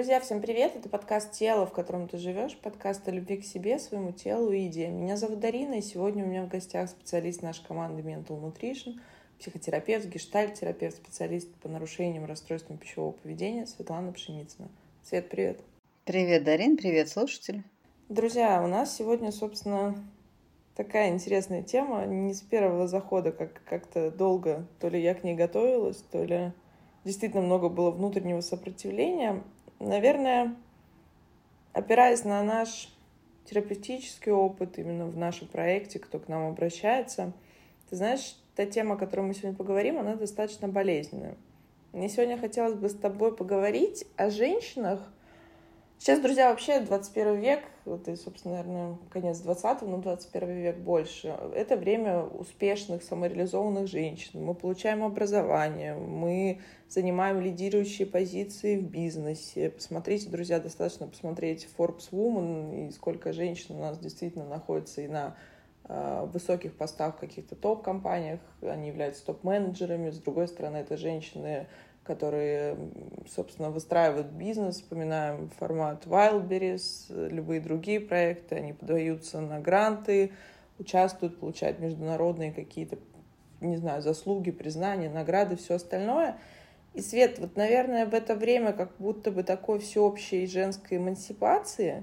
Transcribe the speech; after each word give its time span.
Друзья, 0.00 0.18
всем 0.18 0.40
привет! 0.40 0.76
Это 0.76 0.88
подкаст 0.88 1.32
«Тело, 1.32 1.66
в 1.66 1.72
котором 1.72 2.08
ты 2.08 2.16
живешь», 2.16 2.56
подкаст 2.56 3.06
о 3.06 3.10
любви 3.10 3.36
к 3.36 3.44
себе, 3.44 3.78
своему 3.78 4.12
телу 4.12 4.50
и 4.50 4.66
идеям. 4.66 4.94
Меня 4.94 5.18
зовут 5.18 5.40
Дарина, 5.40 5.74
и 5.74 5.82
сегодня 5.82 6.24
у 6.24 6.26
меня 6.26 6.42
в 6.42 6.48
гостях 6.48 6.88
специалист 6.88 7.42
нашей 7.42 7.66
команды 7.66 8.00
Mental 8.00 8.40
Nutrition, 8.40 8.98
психотерапевт, 9.38 10.06
гештальт-терапевт, 10.06 10.96
специалист 10.96 11.54
по 11.56 11.68
нарушениям 11.68 12.24
расстройствам 12.24 12.78
пищевого 12.78 13.12
поведения 13.12 13.66
Светлана 13.66 14.10
Пшеницына. 14.12 14.68
Свет, 15.02 15.28
привет! 15.28 15.60
Привет, 16.06 16.44
Дарин, 16.44 16.78
привет, 16.78 17.10
слушатели! 17.10 17.62
Друзья, 18.08 18.62
у 18.64 18.68
нас 18.68 18.96
сегодня, 18.96 19.30
собственно, 19.32 20.02
такая 20.76 21.10
интересная 21.10 21.62
тема. 21.62 22.06
Не 22.06 22.32
с 22.32 22.40
первого 22.40 22.88
захода, 22.88 23.32
как 23.32 23.62
как-то 23.64 24.10
долго, 24.10 24.66
то 24.80 24.88
ли 24.88 24.98
я 24.98 25.14
к 25.14 25.24
ней 25.24 25.34
готовилась, 25.34 25.98
то 26.10 26.24
ли 26.24 26.52
действительно 27.04 27.42
много 27.42 27.68
было 27.68 27.90
внутреннего 27.90 28.40
сопротивления. 28.40 29.42
Наверное, 29.80 30.56
опираясь 31.72 32.24
на 32.24 32.42
наш 32.42 32.94
терапевтический 33.46 34.30
опыт 34.30 34.78
именно 34.78 35.06
в 35.06 35.16
нашем 35.16 35.48
проекте, 35.48 35.98
кто 35.98 36.18
к 36.18 36.28
нам 36.28 36.48
обращается, 36.48 37.32
ты 37.88 37.96
знаешь, 37.96 38.36
та 38.54 38.66
тема, 38.66 38.94
о 38.94 38.98
которой 38.98 39.22
мы 39.22 39.34
сегодня 39.34 39.56
поговорим, 39.56 39.98
она 39.98 40.16
достаточно 40.16 40.68
болезненная. 40.68 41.34
Мне 41.92 42.10
сегодня 42.10 42.38
хотелось 42.38 42.74
бы 42.74 42.88
с 42.90 42.94
тобой 42.94 43.34
поговорить 43.34 44.06
о 44.16 44.28
женщинах, 44.30 45.00
Сейчас, 46.02 46.18
друзья, 46.20 46.48
вообще 46.48 46.80
21 46.80 47.40
век, 47.40 47.60
вот 47.84 48.08
и, 48.08 48.16
собственно, 48.16 48.54
наверное, 48.54 48.96
конец 49.10 49.40
20 49.40 49.82
но 49.82 49.98
21 49.98 50.48
век 50.48 50.78
больше. 50.78 51.36
Это 51.54 51.76
время 51.76 52.22
успешных, 52.22 53.02
самореализованных 53.02 53.86
женщин. 53.86 54.42
Мы 54.42 54.54
получаем 54.54 55.04
образование, 55.04 55.94
мы 55.94 56.62
занимаем 56.88 57.42
лидирующие 57.42 58.06
позиции 58.06 58.78
в 58.78 58.84
бизнесе. 58.84 59.68
Посмотрите, 59.68 60.30
друзья, 60.30 60.58
достаточно 60.58 61.06
посмотреть 61.06 61.68
Forbes 61.76 62.08
Woman 62.12 62.88
и 62.88 62.90
сколько 62.92 63.34
женщин 63.34 63.76
у 63.76 63.80
нас 63.80 63.98
действительно 63.98 64.46
находится 64.46 65.02
и 65.02 65.06
на 65.06 65.36
э, 65.84 66.26
высоких 66.32 66.78
постах 66.78 67.16
в 67.16 67.20
каких-то 67.20 67.56
топ-компаниях, 67.56 68.40
они 68.62 68.88
являются 68.88 69.26
топ-менеджерами. 69.26 70.08
С 70.08 70.18
другой 70.18 70.48
стороны, 70.48 70.78
это 70.78 70.96
женщины 70.96 71.66
которые, 72.04 72.76
собственно, 73.28 73.70
выстраивают 73.70 74.28
бизнес. 74.28 74.76
Вспоминаем 74.76 75.50
формат 75.58 76.06
Wildberries, 76.06 77.28
любые 77.28 77.60
другие 77.60 78.00
проекты. 78.00 78.56
Они 78.56 78.72
подаются 78.72 79.40
на 79.40 79.60
гранты, 79.60 80.32
участвуют, 80.78 81.38
получают 81.38 81.78
международные 81.78 82.52
какие-то, 82.52 82.98
не 83.60 83.76
знаю, 83.76 84.02
заслуги, 84.02 84.50
признания, 84.50 85.10
награды, 85.10 85.56
все 85.56 85.74
остальное. 85.74 86.38
И 86.94 87.02
Свет, 87.02 87.38
вот, 87.38 87.56
наверное, 87.56 88.06
в 88.06 88.14
это 88.14 88.34
время 88.34 88.72
как 88.72 88.90
будто 88.98 89.30
бы 89.30 89.44
такой 89.44 89.78
всеобщей 89.78 90.46
женской 90.46 90.96
эмансипации 90.96 92.02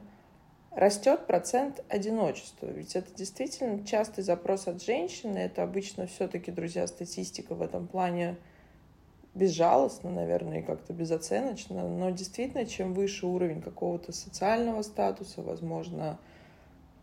растет 0.72 1.26
процент 1.26 1.84
одиночества. 1.90 2.68
Ведь 2.68 2.96
это 2.96 3.14
действительно 3.14 3.86
частый 3.86 4.24
запрос 4.24 4.68
от 4.68 4.82
женщины. 4.82 5.40
Это 5.40 5.64
обычно 5.64 6.06
все-таки, 6.06 6.52
друзья, 6.52 6.86
статистика 6.86 7.56
в 7.56 7.64
этом 7.64 7.88
плане– 7.88 8.38
безжалостно, 9.38 10.10
наверное, 10.10 10.60
и 10.60 10.64
как-то 10.64 10.94
безоценочно, 10.94 11.88
но 11.88 12.10
действительно, 12.10 12.66
чем 12.66 12.94
выше 12.94 13.28
уровень 13.28 13.62
какого-то 13.62 14.12
социального 14.12 14.82
статуса, 14.82 15.42
возможно, 15.42 16.20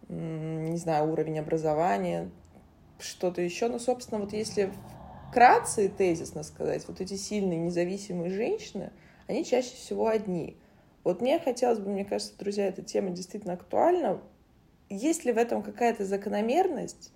не 0.09 0.77
знаю, 0.77 1.11
уровень 1.11 1.39
образования, 1.39 2.31
что-то 2.99 3.41
еще, 3.41 3.69
но, 3.69 3.79
собственно, 3.79 4.21
вот 4.21 4.33
если 4.33 4.73
вкратце 5.31 5.87
и 5.87 5.89
тезисно 5.89 6.43
сказать, 6.43 6.87
вот 6.87 7.01
эти 7.01 7.15
сильные 7.15 7.59
независимые 7.59 8.31
женщины, 8.31 8.93
они 9.27 9.45
чаще 9.45 9.75
всего 9.75 10.09
одни. 10.09 10.57
Вот 11.03 11.21
мне 11.21 11.39
хотелось 11.39 11.79
бы, 11.79 11.91
мне 11.91 12.05
кажется, 12.05 12.39
друзья, 12.39 12.67
эта 12.67 12.83
тема 12.83 13.11
действительно 13.11 13.55
актуальна. 13.55 14.21
Есть 14.89 15.25
ли 15.25 15.33
в 15.33 15.39
этом 15.39 15.63
какая-то 15.63 16.05
закономерность? 16.05 17.13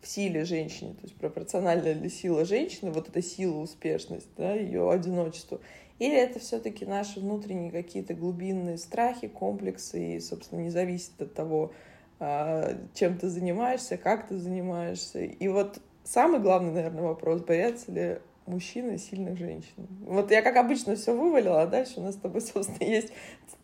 В 0.00 0.06
силе 0.06 0.44
женщине, 0.44 0.94
то 0.94 1.02
есть 1.02 1.16
пропорциональная 1.16 1.92
ли 1.92 2.08
сила 2.08 2.44
женщины, 2.44 2.90
вот 2.90 3.08
эта 3.08 3.22
сила, 3.22 3.58
успешность, 3.58 4.28
да, 4.36 4.54
ее 4.54 4.90
одиночество, 4.90 5.60
или 5.98 6.14
это 6.14 6.38
все-таки 6.38 6.84
наши 6.84 7.20
внутренние 7.20 7.70
какие-то 7.70 8.14
глубинные 8.14 8.78
страхи, 8.78 9.28
комплексы, 9.28 10.16
и, 10.16 10.20
собственно, 10.20 10.60
не 10.60 10.70
зависит 10.70 11.20
от 11.20 11.34
того, 11.34 11.72
а, 12.18 12.76
чем 12.94 13.18
ты 13.18 13.28
занимаешься, 13.28 13.96
как 13.96 14.28
ты 14.28 14.38
занимаешься. 14.38 15.20
И 15.20 15.48
вот 15.48 15.80
самый 16.04 16.40
главный, 16.40 16.72
наверное, 16.72 17.02
вопрос, 17.02 17.42
боятся 17.42 17.92
ли 17.92 18.18
мужчины 18.46 18.98
сильных 18.98 19.38
женщин. 19.38 19.86
Вот 20.06 20.30
я, 20.30 20.42
как 20.42 20.56
обычно, 20.56 20.96
все 20.96 21.14
вывалила, 21.14 21.62
а 21.62 21.66
дальше 21.66 21.94
у 21.96 22.02
нас 22.02 22.14
с 22.14 22.18
тобой, 22.18 22.40
собственно, 22.42 22.88
есть 22.88 23.12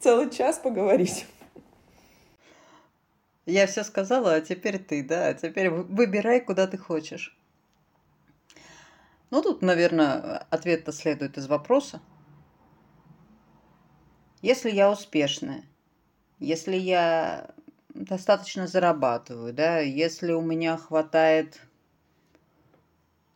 целый 0.01 0.31
час 0.31 0.59
поговорить. 0.59 1.27
Я 3.47 3.67
все 3.67 3.83
сказала, 3.83 4.35
а 4.35 4.41
теперь 4.41 4.79
ты, 4.79 5.03
да, 5.03 5.29
а 5.29 5.35
теперь 5.35 5.69
выбирай, 5.71 6.41
куда 6.41 6.67
ты 6.67 6.79
хочешь. 6.79 7.37
Ну, 9.31 9.43
тут, 9.43 9.63
наверное, 9.63 10.47
ответ-то 10.51 10.93
следует 10.93 11.39
из 11.39 11.47
вопроса. 11.49 12.01
Если 14.43 14.71
я 14.71 14.91
успешная, 14.91 15.65
если 16.39 16.77
я 16.77 17.55
достаточно 17.95 18.67
зарабатываю, 18.67 19.53
да, 19.53 19.79
если 19.79 20.33
у 20.33 20.41
меня 20.41 20.77
хватает 20.77 21.61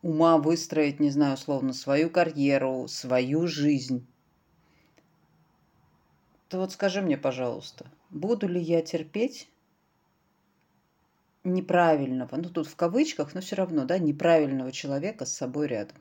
ума 0.01 0.37
выстроить, 0.37 0.99
не 0.99 1.09
знаю, 1.09 1.33
условно, 1.33 1.73
свою 1.73 2.09
карьеру, 2.09 2.87
свою 2.87 3.47
жизнь, 3.47 4.05
то 6.47 6.59
вот 6.59 6.71
скажи 6.71 7.01
мне, 7.01 7.17
пожалуйста, 7.17 7.87
буду 8.09 8.47
ли 8.47 8.61
я 8.61 8.81
терпеть 8.81 9.49
неправильного, 11.53 12.35
ну 12.35 12.49
тут 12.49 12.67
в 12.67 12.75
кавычках, 12.75 13.33
но 13.33 13.41
все 13.41 13.55
равно, 13.55 13.85
да, 13.85 13.97
неправильного 13.97 14.71
человека 14.71 15.25
с 15.25 15.33
собой 15.33 15.67
рядом. 15.67 15.97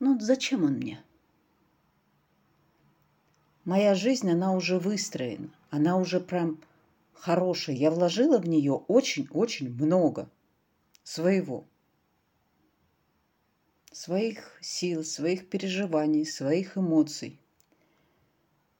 Ну 0.00 0.18
зачем 0.20 0.64
он 0.64 0.74
мне? 0.74 1.02
Моя 3.64 3.94
жизнь, 3.94 4.28
она 4.28 4.52
уже 4.52 4.80
выстроена, 4.80 5.48
она 5.70 5.96
уже 5.96 6.18
прям 6.18 6.60
хорошая. 7.12 7.76
Я 7.76 7.92
вложила 7.92 8.38
в 8.38 8.48
нее 8.48 8.72
очень-очень 8.72 9.72
много 9.72 10.28
своего. 11.04 11.64
Своих 13.92 14.58
сил, 14.60 15.04
своих 15.04 15.48
переживаний, 15.48 16.26
своих 16.26 16.76
эмоций. 16.76 17.38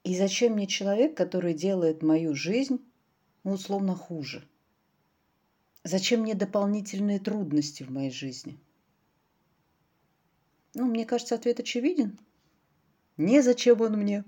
И 0.02 0.16
зачем 0.16 0.54
мне 0.54 0.66
человек, 0.66 1.16
который 1.16 1.54
делает 1.54 2.02
мою 2.02 2.34
жизнь 2.34 2.80
ну, 3.44 3.53
условно 3.53 3.94
хуже? 3.94 4.48
Зачем 5.84 6.20
мне 6.20 6.34
дополнительные 6.34 7.19
трудности 7.19 7.82
в 7.82 7.91
моей 7.91 8.10
жизни? 8.10 8.58
Ну, 10.75 10.86
мне 10.86 11.04
кажется, 11.04 11.34
ответ 11.34 11.60
очевиден. 11.60 12.19
Незачем 13.16 13.81
он 13.81 13.98
мне. 13.98 14.25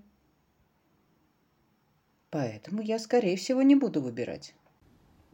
Поэтому 2.31 2.83
я, 2.83 2.99
скорее 2.99 3.37
всего, 3.37 3.63
не 3.63 3.77
буду 3.77 4.03
выбирать. 4.03 4.55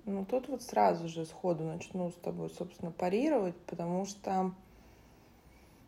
Ну, 0.05 0.25
тут 0.27 0.49
вот 0.49 0.63
сразу 0.63 1.09
же 1.09 1.25
сходу 1.25 1.65
начну 1.65 2.11
с 2.11 2.15
тобой, 2.17 2.51
собственно, 2.51 2.91
парировать, 2.91 3.57
потому 3.67 4.05
что 4.05 4.55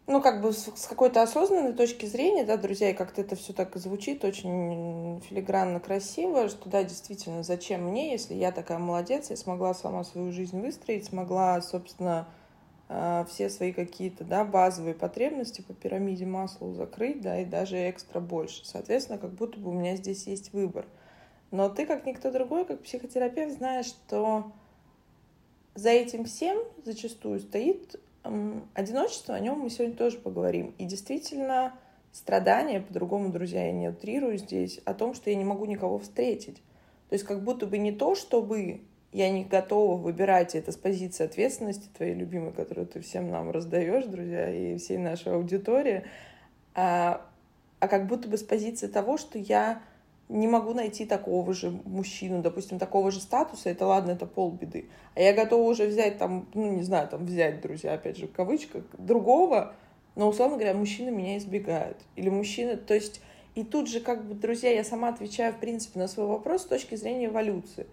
ну, 0.06 0.20
как 0.20 0.40
бы 0.40 0.52
с, 0.52 0.64
какой-то 0.88 1.22
осознанной 1.22 1.72
точки 1.72 2.06
зрения, 2.06 2.44
да, 2.44 2.56
друзья, 2.56 2.90
и 2.90 2.94
как-то 2.94 3.20
это 3.20 3.36
все 3.36 3.52
так 3.52 3.76
звучит 3.76 4.24
очень 4.24 5.20
филигранно 5.20 5.78
красиво, 5.78 6.48
что 6.48 6.68
да, 6.68 6.82
действительно, 6.82 7.42
зачем 7.44 7.84
мне, 7.84 8.10
если 8.10 8.34
я 8.34 8.50
такая 8.50 8.78
молодец, 8.78 9.30
я 9.30 9.36
смогла 9.36 9.74
сама 9.74 10.02
свою 10.02 10.32
жизнь 10.32 10.60
выстроить, 10.60 11.06
смогла, 11.06 11.60
собственно, 11.62 12.26
э, 12.88 13.24
все 13.28 13.48
свои 13.48 13.72
какие-то, 13.72 14.24
да, 14.24 14.44
базовые 14.44 14.94
потребности 14.94 15.60
по 15.60 15.72
пирамиде 15.72 16.26
масла 16.26 16.74
закрыть, 16.74 17.20
да, 17.20 17.38
и 17.40 17.44
даже 17.44 17.88
экстра 17.88 18.18
больше. 18.18 18.66
Соответственно, 18.66 19.18
как 19.18 19.32
будто 19.32 19.60
бы 19.60 19.70
у 19.70 19.74
меня 19.74 19.94
здесь 19.94 20.26
есть 20.26 20.52
выбор. 20.52 20.84
Но 21.52 21.68
ты, 21.68 21.86
как 21.86 22.06
никто 22.06 22.32
другой, 22.32 22.64
как 22.64 22.82
психотерапевт, 22.82 23.58
знаешь, 23.58 23.86
что 23.86 24.50
за 25.76 25.90
этим 25.90 26.24
всем 26.24 26.58
зачастую 26.84 27.38
стоит 27.38 28.00
Одиночество, 28.22 29.34
о 29.34 29.40
нем 29.40 29.60
мы 29.60 29.70
сегодня 29.70 29.96
тоже 29.96 30.18
поговорим. 30.18 30.74
И 30.78 30.84
действительно, 30.84 31.74
страдания, 32.12 32.80
по-другому, 32.80 33.30
друзья, 33.30 33.66
я 33.66 33.72
не 33.72 33.88
утрирую 33.88 34.38
здесь, 34.38 34.80
о 34.84 34.94
том, 34.94 35.14
что 35.14 35.30
я 35.30 35.36
не 35.36 35.44
могу 35.44 35.64
никого 35.64 35.98
встретить. 35.98 36.62
То 37.08 37.14
есть 37.14 37.24
как 37.24 37.42
будто 37.42 37.66
бы 37.66 37.78
не 37.78 37.92
то, 37.92 38.14
чтобы 38.14 38.82
я 39.12 39.30
не 39.30 39.44
готова 39.44 39.96
выбирать 39.96 40.54
это 40.54 40.72
с 40.72 40.76
позиции 40.76 41.24
ответственности 41.24 41.88
твоей 41.94 42.14
любимой, 42.14 42.52
которую 42.52 42.86
ты 42.86 43.00
всем 43.00 43.30
нам 43.30 43.50
раздаешь, 43.50 44.06
друзья, 44.06 44.50
и 44.50 44.78
всей 44.78 44.98
нашей 44.98 45.34
аудитории, 45.34 46.04
а, 46.74 47.26
а 47.80 47.88
как 47.88 48.06
будто 48.06 48.28
бы 48.28 48.38
с 48.38 48.42
позиции 48.42 48.86
того, 48.86 49.18
что 49.18 49.38
я 49.38 49.82
не 50.32 50.48
могу 50.48 50.72
найти 50.72 51.04
такого 51.04 51.52
же 51.52 51.70
мужчину, 51.84 52.40
допустим, 52.40 52.78
такого 52.78 53.10
же 53.10 53.20
статуса, 53.20 53.68
это 53.68 53.86
ладно, 53.86 54.12
это 54.12 54.26
полбеды. 54.26 54.86
А 55.14 55.20
я 55.20 55.34
готова 55.34 55.68
уже 55.68 55.86
взять 55.86 56.16
там, 56.18 56.46
ну, 56.54 56.72
не 56.72 56.82
знаю, 56.82 57.06
там 57.08 57.26
взять, 57.26 57.60
друзья, 57.60 57.92
опять 57.92 58.16
же, 58.16 58.26
в 58.26 58.32
кавычках, 58.32 58.84
другого, 58.96 59.74
но, 60.16 60.28
условно 60.28 60.56
говоря, 60.56 60.74
мужчины 60.74 61.10
меня 61.10 61.36
избегают. 61.36 61.98
Или 62.16 62.30
мужчины, 62.30 62.76
то 62.76 62.94
есть, 62.94 63.20
и 63.54 63.62
тут 63.62 63.88
же, 63.88 64.00
как 64.00 64.24
бы, 64.24 64.34
друзья, 64.34 64.70
я 64.70 64.84
сама 64.84 65.08
отвечаю, 65.08 65.52
в 65.52 65.58
принципе, 65.58 65.98
на 65.98 66.08
свой 66.08 66.26
вопрос 66.26 66.62
с 66.62 66.66
точки 66.66 66.94
зрения 66.94 67.26
эволюции. 67.26 67.86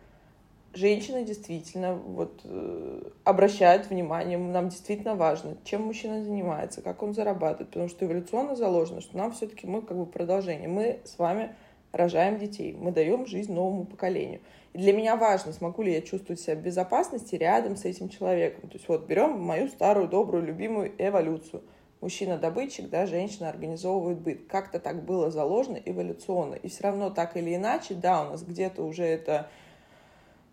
Женщины 0.73 1.25
действительно 1.25 1.95
вот 1.95 2.41
э, 2.45 3.01
обращают 3.25 3.89
внимание, 3.89 4.37
нам 4.37 4.69
действительно 4.69 5.15
важно, 5.15 5.57
чем 5.65 5.81
мужчина 5.81 6.23
занимается, 6.23 6.81
как 6.81 7.01
он 7.01 7.13
зарабатывает, 7.13 7.69
потому 7.69 7.89
что 7.89 8.05
эволюционно 8.05 8.55
заложено, 8.55 9.01
что 9.01 9.17
нам 9.17 9.31
все-таки 9.31 9.65
мы 9.65 9.81
как 9.81 9.97
бы 9.97 10.05
продолжение. 10.05 10.69
Мы 10.69 10.99
с 11.03 11.17
вами 11.17 11.55
рожаем 11.91 12.37
детей, 12.37 12.73
мы 12.73 12.91
даем 12.91 13.25
жизнь 13.25 13.53
новому 13.53 13.85
поколению. 13.85 14.41
И 14.73 14.77
для 14.77 14.93
меня 14.93 15.15
важно, 15.15 15.51
смогу 15.51 15.81
ли 15.81 15.93
я 15.93 16.01
чувствовать 16.01 16.39
себя 16.39 16.55
в 16.55 16.61
безопасности 16.61 17.35
рядом 17.35 17.75
с 17.75 17.85
этим 17.85 18.09
человеком. 18.09 18.69
То 18.69 18.77
есть 18.77 18.87
вот 18.87 19.07
берем 19.07 19.39
мою 19.39 19.67
старую, 19.67 20.07
добрую, 20.07 20.45
любимую 20.45 20.93
эволюцию. 20.97 21.63
Мужчина-добытчик, 22.01 22.89
да, 22.89 23.05
женщина 23.07 23.49
организовывает 23.49 24.19
быт. 24.19 24.47
Как-то 24.47 24.79
так 24.79 25.03
было 25.03 25.31
заложено 25.31 25.79
эволюционно. 25.83 26.55
И 26.55 26.69
все 26.69 26.83
равно 26.83 27.09
так 27.09 27.35
или 27.35 27.55
иначе, 27.55 27.93
да, 27.93 28.25
у 28.25 28.31
нас 28.31 28.43
где-то 28.43 28.83
уже 28.83 29.03
это 29.03 29.49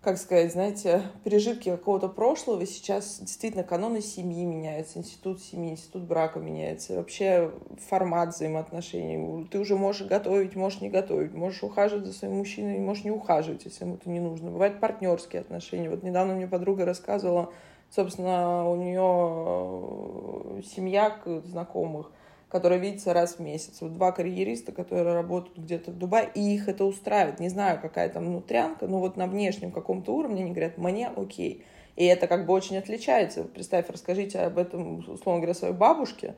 как 0.06 0.18
сказать, 0.18 0.52
знаете, 0.52 1.02
пережитки 1.24 1.68
какого-то 1.68 2.06
прошлого. 2.06 2.64
Сейчас 2.64 3.18
действительно 3.18 3.64
каноны 3.64 4.00
семьи 4.00 4.44
меняются, 4.44 5.00
институт 5.00 5.42
семьи, 5.42 5.72
институт 5.72 6.04
брака 6.04 6.38
меняется, 6.38 6.94
вообще 6.94 7.50
формат 7.88 8.28
взаимоотношений. 8.28 9.48
Ты 9.50 9.58
уже 9.58 9.74
можешь 9.74 10.06
готовить, 10.06 10.54
можешь 10.54 10.80
не 10.80 10.90
готовить, 10.90 11.34
можешь 11.34 11.64
ухаживать 11.64 12.06
за 12.06 12.12
своим 12.12 12.36
мужчиной, 12.36 12.78
можешь 12.78 13.02
не 13.02 13.10
ухаживать, 13.10 13.64
если 13.64 13.82
ему 13.82 13.96
это 13.96 14.08
не 14.08 14.20
нужно. 14.20 14.52
Бывают 14.52 14.78
партнерские 14.78 15.40
отношения. 15.40 15.90
Вот 15.90 16.04
недавно 16.04 16.34
мне 16.34 16.46
подруга 16.46 16.84
рассказывала, 16.84 17.52
собственно, 17.90 18.70
у 18.70 18.76
нее 18.76 20.60
э, 20.60 20.62
семья 20.62 21.18
знакомых, 21.46 22.12
которая 22.56 22.78
видится 22.78 23.12
раз 23.12 23.34
в 23.34 23.40
месяц. 23.40 23.82
Вот 23.82 23.92
два 23.92 24.12
карьериста, 24.12 24.72
которые 24.72 25.04
работают 25.04 25.58
где-то 25.58 25.90
в 25.90 25.98
Дубае, 25.98 26.30
и 26.34 26.54
их 26.54 26.68
это 26.68 26.86
устраивает. 26.86 27.38
Не 27.38 27.50
знаю, 27.50 27.78
какая 27.82 28.08
там 28.08 28.24
внутрянка, 28.24 28.86
но 28.86 28.98
вот 28.98 29.18
на 29.18 29.26
внешнем 29.26 29.70
каком-то 29.70 30.14
уровне 30.14 30.42
они 30.42 30.52
говорят, 30.52 30.78
мне 30.78 31.08
окей. 31.08 31.64
И 31.96 32.06
это 32.06 32.26
как 32.26 32.46
бы 32.46 32.54
очень 32.54 32.78
отличается. 32.78 33.44
Представь, 33.44 33.90
расскажите 33.90 34.38
об 34.38 34.56
этом, 34.56 35.00
условно 35.00 35.40
говоря, 35.40 35.52
своей 35.52 35.74
бабушке, 35.74 36.34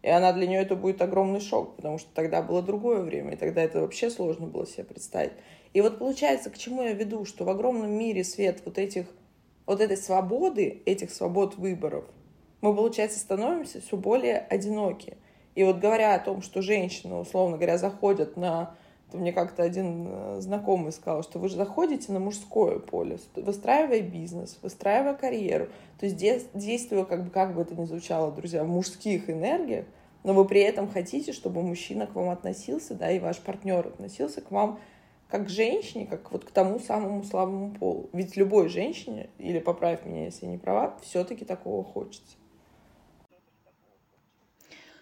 и 0.00 0.08
она 0.08 0.32
для 0.32 0.46
нее 0.46 0.62
это 0.62 0.74
будет 0.74 1.02
огромный 1.02 1.40
шок, 1.40 1.76
потому 1.76 1.98
что 1.98 2.08
тогда 2.14 2.40
было 2.40 2.62
другое 2.62 3.02
время, 3.02 3.32
и 3.34 3.36
тогда 3.36 3.62
это 3.62 3.82
вообще 3.82 4.08
сложно 4.08 4.46
было 4.46 4.66
себе 4.66 4.84
представить. 4.84 5.32
И 5.74 5.82
вот 5.82 5.98
получается, 5.98 6.48
к 6.48 6.56
чему 6.56 6.82
я 6.82 6.94
веду, 6.94 7.26
что 7.26 7.44
в 7.44 7.50
огромном 7.50 7.90
мире 7.90 8.24
свет 8.24 8.62
вот 8.64 8.78
этих, 8.78 9.04
вот 9.66 9.82
этой 9.82 9.98
свободы, 9.98 10.80
этих 10.86 11.10
свобод 11.10 11.56
выборов, 11.56 12.06
мы, 12.60 12.74
получается, 12.74 13.18
становимся 13.18 13.80
все 13.80 13.96
более 13.96 14.38
одиноки. 14.38 15.16
И 15.58 15.64
вот 15.64 15.78
говоря 15.78 16.14
о 16.14 16.20
том, 16.20 16.40
что 16.40 16.62
женщины, 16.62 17.16
условно 17.16 17.56
говоря, 17.56 17.78
заходят 17.78 18.36
на... 18.36 18.76
Это 19.08 19.18
мне 19.18 19.32
как-то 19.32 19.64
один 19.64 20.06
э, 20.08 20.36
знакомый 20.40 20.92
сказал, 20.92 21.24
что 21.24 21.40
вы 21.40 21.48
же 21.48 21.56
заходите 21.56 22.12
на 22.12 22.20
мужское 22.20 22.78
поле, 22.78 23.18
выстраивая 23.34 24.02
бизнес, 24.02 24.56
выстраивая 24.62 25.14
карьеру. 25.14 25.66
То 25.98 26.06
есть 26.06 26.16
действуя, 26.54 27.02
как 27.02 27.24
бы, 27.24 27.30
как 27.30 27.56
бы 27.56 27.62
это 27.62 27.74
ни 27.74 27.86
звучало, 27.86 28.30
друзья, 28.30 28.62
в 28.62 28.68
мужских 28.68 29.28
энергиях, 29.28 29.84
но 30.22 30.32
вы 30.32 30.44
при 30.44 30.60
этом 30.60 30.88
хотите, 30.88 31.32
чтобы 31.32 31.60
мужчина 31.62 32.06
к 32.06 32.14
вам 32.14 32.28
относился, 32.28 32.94
да, 32.94 33.10
и 33.10 33.18
ваш 33.18 33.38
партнер 33.38 33.84
относился 33.84 34.40
к 34.40 34.52
вам 34.52 34.78
как 35.26 35.46
к 35.46 35.48
женщине, 35.48 36.06
как 36.06 36.30
вот 36.30 36.44
к 36.44 36.52
тому 36.52 36.78
самому 36.78 37.24
слабому 37.24 37.74
полу. 37.74 38.10
Ведь 38.12 38.36
любой 38.36 38.68
женщине, 38.68 39.28
или 39.38 39.58
поправь 39.58 40.06
меня, 40.06 40.26
если 40.26 40.46
я 40.46 40.52
не 40.52 40.58
права, 40.58 40.96
все-таки 41.02 41.44
такого 41.44 41.82
хочется. 41.82 42.36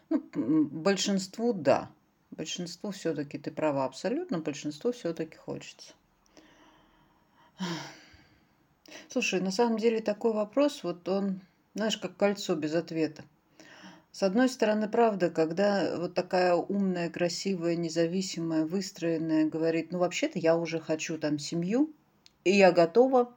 Ну, 0.09 0.23
большинству 0.35 1.53
да. 1.53 1.91
Большинству 2.31 2.91
все-таки 2.91 3.39
ты 3.39 3.51
права 3.51 3.85
абсолютно, 3.85 4.39
большинству 4.39 4.93
все-таки 4.93 5.37
хочется. 5.37 5.95
Слушай, 9.09 9.41
на 9.41 9.51
самом 9.51 9.79
деле 9.79 10.01
такой 10.01 10.33
вопрос, 10.33 10.83
вот 10.83 11.09
он, 11.09 11.41
знаешь, 11.75 11.97
как 11.97 12.17
кольцо 12.17 12.55
без 12.55 12.75
ответа. 12.75 13.25
С 14.13 14.23
одной 14.23 14.49
стороны, 14.49 14.89
правда, 14.89 15.31
когда 15.31 15.97
вот 15.99 16.15
такая 16.15 16.55
умная, 16.55 17.11
красивая, 17.11 17.77
независимая, 17.77 18.65
выстроенная 18.65 19.47
говорит, 19.47 19.93
ну 19.93 19.99
вообще-то 19.99 20.39
я 20.39 20.57
уже 20.57 20.81
хочу 20.81 21.19
там 21.19 21.39
семью, 21.39 21.93
и 22.45 22.51
я 22.51 22.73
готова 22.73 23.35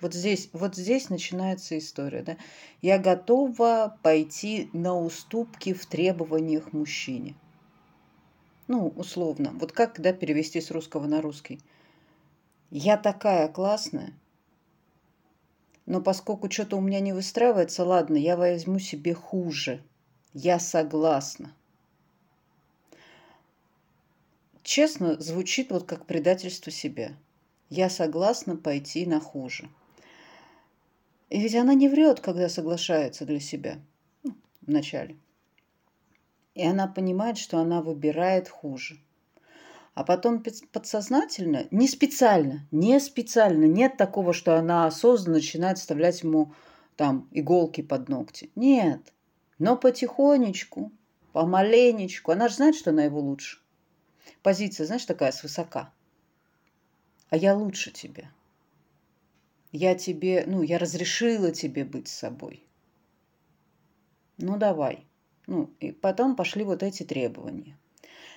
вот 0.00 0.12
здесь, 0.12 0.50
вот 0.52 0.76
здесь 0.76 1.08
начинается 1.08 1.78
история. 1.78 2.22
Да? 2.22 2.36
Я 2.82 2.98
готова 2.98 3.98
пойти 4.02 4.68
на 4.72 4.98
уступки 4.98 5.72
в 5.72 5.86
требованиях 5.86 6.72
мужчине. 6.72 7.34
Ну, 8.68 8.88
условно. 8.96 9.52
Вот 9.54 9.72
как 9.72 10.00
да, 10.00 10.12
перевести 10.12 10.60
с 10.60 10.70
русского 10.70 11.06
на 11.06 11.22
русский? 11.22 11.60
Я 12.70 12.96
такая 12.96 13.48
классная, 13.48 14.12
но 15.86 16.00
поскольку 16.00 16.50
что-то 16.50 16.76
у 16.76 16.80
меня 16.80 16.98
не 16.98 17.12
выстраивается, 17.12 17.84
ладно, 17.84 18.16
я 18.16 18.36
возьму 18.36 18.80
себе 18.80 19.14
хуже. 19.14 19.82
Я 20.34 20.58
согласна. 20.58 21.54
Честно, 24.64 25.18
звучит 25.20 25.70
вот 25.70 25.84
как 25.84 26.04
предательство 26.06 26.72
себя. 26.72 27.12
Я 27.70 27.88
согласна 27.88 28.56
пойти 28.56 29.06
на 29.06 29.20
хуже. 29.20 29.70
И 31.28 31.40
ведь 31.40 31.54
она 31.54 31.74
не 31.74 31.88
врет, 31.88 32.20
когда 32.20 32.48
соглашается 32.48 33.24
для 33.24 33.40
себя. 33.40 33.80
Ну, 34.22 34.34
вначале. 34.60 35.16
И 36.54 36.64
она 36.64 36.86
понимает, 36.86 37.36
что 37.36 37.58
она 37.58 37.82
выбирает 37.82 38.48
хуже. 38.48 38.98
А 39.94 40.04
потом 40.04 40.44
подсознательно, 40.72 41.66
не 41.70 41.88
специально, 41.88 42.66
не 42.70 43.00
специально, 43.00 43.64
нет 43.64 43.96
такого, 43.96 44.32
что 44.32 44.56
она 44.56 44.86
осознанно 44.86 45.38
начинает 45.38 45.78
вставлять 45.78 46.22
ему 46.22 46.52
там 46.96 47.28
иголки 47.32 47.80
под 47.80 48.08
ногти. 48.08 48.50
Нет. 48.54 49.00
Но 49.58 49.76
потихонечку, 49.76 50.92
помаленечку. 51.32 52.30
Она 52.30 52.48
же 52.48 52.56
знает, 52.56 52.76
что 52.76 52.90
она 52.90 53.04
его 53.04 53.20
лучше. 53.20 53.58
Позиция, 54.42 54.86
знаешь, 54.86 55.04
такая 55.06 55.32
свысока. 55.32 55.92
А 57.30 57.36
я 57.36 57.54
лучше 57.54 57.90
тебя 57.90 58.30
я 59.76 59.94
тебе, 59.94 60.44
ну, 60.46 60.62
я 60.62 60.78
разрешила 60.78 61.52
тебе 61.52 61.84
быть 61.84 62.08
собой. 62.08 62.62
Ну, 64.38 64.56
давай. 64.56 65.06
Ну, 65.46 65.70
и 65.80 65.92
потом 65.92 66.34
пошли 66.34 66.64
вот 66.64 66.82
эти 66.82 67.02
требования. 67.02 67.76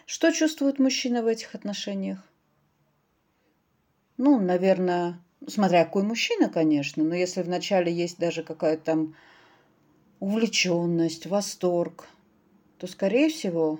Что 0.06 0.32
чувствует 0.32 0.80
мужчина 0.80 1.24
в 1.24 1.28
этих 1.28 1.56
отношениях? 1.56 2.20
Ну, 4.18 4.40
наверное, 4.40 5.20
смотря 5.48 5.86
какой 5.86 6.04
мужчина, 6.04 6.50
конечно, 6.50 7.04
но 7.04 7.16
если 7.16 7.42
вначале 7.42 7.94
есть 7.94 8.20
даже 8.20 8.44
какая-то 8.44 8.84
там 8.84 9.16
увлеченность, 10.20 11.26
восторг, 11.26 12.10
то, 12.78 12.88
скорее 12.88 13.30
всего, 13.30 13.80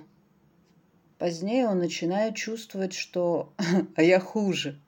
позднее 1.18 1.68
он 1.68 1.78
начинает 1.78 2.36
чувствовать, 2.36 2.94
что 2.94 3.52
«а 3.96 4.02
я 4.02 4.18
хуже, 4.18 4.80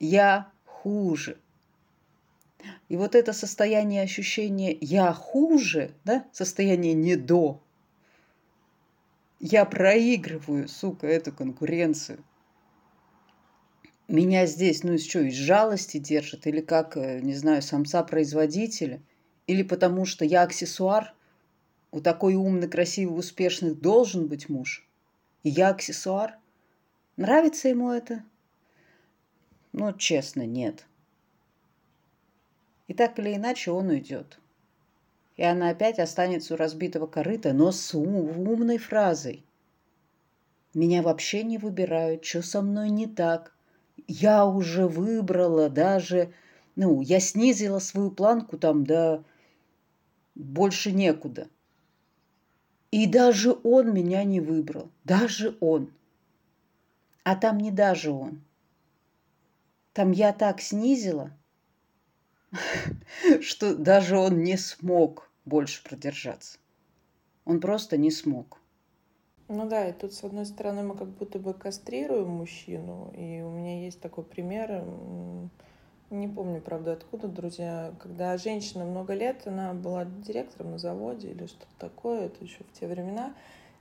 я 0.00 0.50
хуже». 0.64 1.38
И 2.88 2.96
вот 2.96 3.14
это 3.14 3.32
состояние 3.32 4.02
ощущения 4.02 4.76
«я 4.80 5.12
хуже», 5.12 5.92
да, 6.04 6.24
состояние 6.32 6.94
«не 6.94 7.16
до», 7.16 7.60
я 9.46 9.66
проигрываю, 9.66 10.68
сука, 10.68 11.06
эту 11.06 11.30
конкуренцию. 11.30 12.24
Меня 14.08 14.46
здесь, 14.46 14.82
ну, 14.82 14.94
из 14.94 15.06
что, 15.06 15.20
из 15.20 15.34
жалости 15.34 15.98
держат? 15.98 16.46
Или 16.46 16.62
как, 16.62 16.96
э, 16.96 17.20
не 17.20 17.34
знаю, 17.34 17.60
самца-производителя? 17.60 19.02
Или 19.46 19.62
потому 19.62 20.06
что 20.06 20.24
я 20.24 20.44
аксессуар? 20.44 21.14
У 21.90 22.00
такой 22.00 22.36
умный, 22.36 22.68
красивый, 22.68 23.18
успешный 23.18 23.74
должен 23.74 24.28
быть 24.28 24.48
муж. 24.48 24.88
И 25.42 25.50
я 25.50 25.68
аксессуар? 25.68 26.38
Нравится 27.18 27.68
ему 27.68 27.90
это? 27.90 28.24
Ну, 29.72 29.92
честно, 29.92 30.46
нет. 30.46 30.86
И 32.86 32.94
так 32.94 33.18
или 33.18 33.34
иначе 33.34 33.70
он 33.70 33.88
уйдет. 33.88 34.38
И 35.36 35.42
она 35.42 35.70
опять 35.70 35.98
останется 35.98 36.54
у 36.54 36.56
разбитого 36.56 37.06
корыта, 37.06 37.52
но 37.52 37.72
с 37.72 37.94
умной 37.94 38.78
фразой. 38.78 39.44
Меня 40.74 41.02
вообще 41.02 41.42
не 41.42 41.58
выбирают, 41.58 42.24
что 42.24 42.42
со 42.42 42.62
мной 42.62 42.90
не 42.90 43.06
так. 43.06 43.54
Я 44.06 44.44
уже 44.44 44.86
выбрала 44.86 45.70
даже, 45.70 46.32
ну, 46.76 47.00
я 47.00 47.20
снизила 47.20 47.78
свою 47.78 48.10
планку 48.10 48.58
там 48.58 48.84
до 48.84 49.24
больше 50.34 50.92
некуда. 50.92 51.48
И 52.90 53.06
даже 53.06 53.56
он 53.64 53.92
меня 53.92 54.24
не 54.24 54.40
выбрал. 54.40 54.90
Даже 55.04 55.56
он. 55.60 55.92
А 57.24 57.34
там 57.34 57.58
не 57.58 57.70
даже 57.70 58.10
он. 58.10 58.42
Там 59.92 60.12
я 60.12 60.32
так 60.32 60.60
снизила– 60.60 61.32
что 63.40 63.74
даже 63.74 64.18
он 64.18 64.42
не 64.42 64.56
смог 64.56 65.30
больше 65.44 65.82
продержаться. 65.82 66.58
Он 67.44 67.60
просто 67.60 67.96
не 67.96 68.10
смог. 68.10 68.60
Ну 69.48 69.68
да, 69.68 69.88
и 69.88 69.92
тут, 69.92 70.14
с 70.14 70.24
одной 70.24 70.46
стороны, 70.46 70.82
мы 70.82 70.96
как 70.96 71.08
будто 71.08 71.38
бы 71.38 71.52
кастрируем 71.52 72.28
мужчину, 72.28 73.12
и 73.14 73.42
у 73.42 73.50
меня 73.50 73.84
есть 73.84 74.00
такой 74.00 74.24
пример, 74.24 74.84
не 76.08 76.28
помню, 76.28 76.62
правда, 76.62 76.92
откуда, 76.92 77.28
друзья, 77.28 77.92
когда 78.00 78.38
женщина 78.38 78.84
много 78.84 79.12
лет, 79.12 79.46
она 79.46 79.74
была 79.74 80.06
директором 80.06 80.72
на 80.72 80.78
заводе 80.78 81.30
или 81.30 81.46
что-то 81.46 81.74
такое, 81.78 82.26
это 82.26 82.42
еще 82.42 82.64
в 82.64 82.78
те 82.78 82.86
времена, 82.86 83.34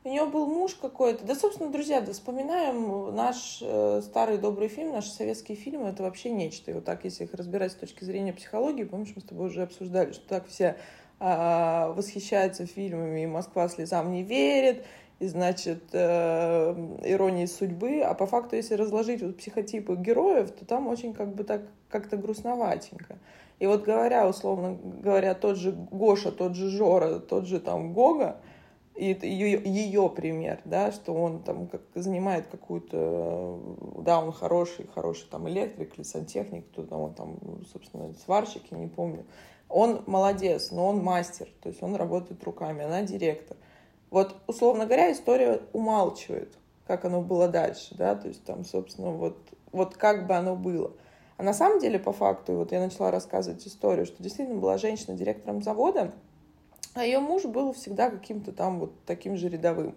у 0.03 0.09
нее 0.09 0.25
был 0.25 0.45
муж 0.47 0.75
какой-то. 0.75 1.25
Да, 1.25 1.35
собственно, 1.35 1.71
друзья, 1.71 2.01
да, 2.01 2.11
вспоминаем 2.11 3.15
наш 3.15 3.59
э, 3.61 4.01
старый 4.03 4.37
добрый 4.37 4.67
фильм, 4.67 4.91
наши 4.91 5.09
советские 5.09 5.57
фильмы, 5.57 5.89
это 5.89 6.03
вообще 6.03 6.29
нечто. 6.29 6.71
И 6.71 6.73
вот 6.73 6.83
так, 6.83 7.05
если 7.05 7.23
их 7.23 7.33
разбирать 7.33 7.71
с 7.71 7.75
точки 7.75 8.03
зрения 8.03 8.33
психологии, 8.33 8.83
помнишь, 8.83 9.13
мы 9.15 9.21
с 9.21 9.25
тобой 9.25 9.47
уже 9.47 9.63
обсуждали, 9.63 10.11
что 10.11 10.27
так 10.27 10.47
все 10.47 10.75
э, 11.19 11.93
восхищаются 11.95 12.65
фильмами, 12.65 13.25
Москва 13.25 13.69
слезам 13.69 14.11
не 14.11 14.23
верит, 14.23 14.85
и, 15.19 15.27
значит, 15.27 15.83
э, 15.93 16.97
иронии 17.05 17.45
судьбы, 17.45 18.01
а 18.01 18.13
по 18.13 18.25
факту, 18.25 18.57
если 18.57 18.75
разложить 18.75 19.21
вот 19.21 19.37
психотипы 19.37 19.95
героев, 19.95 20.51
то 20.51 20.65
там 20.65 20.87
очень 20.87 21.13
как 21.13 21.33
бы 21.33 21.45
так 21.45 21.61
как-то 21.89 22.17
грустноватенько. 22.17 23.19
И 23.59 23.67
вот 23.67 23.85
говоря, 23.85 24.27
условно 24.27 24.77
говоря, 25.01 25.33
тот 25.33 25.55
же 25.55 25.71
Гоша, 25.71 26.33
тот 26.33 26.55
же 26.55 26.69
Жора, 26.69 27.19
тот 27.19 27.45
же 27.45 27.61
там 27.61 27.93
Гога, 27.93 28.41
и 28.95 29.11
это 29.11 29.25
ее, 29.25 29.61
ее 29.63 30.09
пример, 30.09 30.61
да, 30.65 30.91
что 30.91 31.13
он 31.13 31.41
там 31.41 31.67
как 31.67 31.81
занимает 31.95 32.45
какую-то, 32.47 33.59
да, 33.99 34.19
он 34.19 34.31
хороший, 34.31 34.87
хороший 34.93 35.27
там 35.29 35.49
электрик 35.49 35.97
или 35.97 36.03
сантехник, 36.03 36.67
кто 36.69 36.83
там, 36.83 37.01
он 37.01 37.13
там, 37.15 37.37
собственно, 37.71 38.13
сварщик, 38.23 38.63
я 38.69 38.77
не 38.77 38.87
помню. 38.87 39.25
Он 39.67 40.03
молодец, 40.05 40.69
но 40.71 40.87
он 40.89 41.03
мастер, 41.03 41.47
то 41.61 41.69
есть 41.69 41.81
он 41.81 41.95
работает 41.95 42.43
руками, 42.43 42.83
она 42.83 43.01
директор. 43.01 43.57
Вот, 44.11 44.35
условно 44.45 44.85
говоря, 44.85 45.11
история 45.11 45.61
умалчивает, 45.73 46.53
как 46.85 47.05
оно 47.05 47.21
было 47.21 47.47
дальше, 47.47 47.95
да, 47.95 48.13
то 48.13 48.27
есть 48.27 48.43
там, 48.43 48.63
собственно, 48.63 49.09
вот, 49.09 49.37
вот 49.71 49.95
как 49.95 50.27
бы 50.27 50.35
оно 50.35 50.55
было. 50.55 50.91
А 51.37 51.43
на 51.43 51.53
самом 51.55 51.79
деле, 51.79 51.97
по 51.97 52.13
факту, 52.13 52.53
вот 52.53 52.71
я 52.71 52.79
начала 52.79 53.09
рассказывать 53.09 53.65
историю, 53.65 54.05
что 54.05 54.21
действительно 54.21 54.59
была 54.59 54.77
женщина 54.77 55.17
директором 55.17 55.63
завода, 55.63 56.11
а 56.93 57.05
ее 57.05 57.19
муж 57.19 57.45
был 57.45 57.73
всегда 57.73 58.09
каким-то 58.09 58.51
там 58.51 58.79
вот 58.79 58.93
таким 59.05 59.37
же 59.37 59.49
рядовым. 59.49 59.95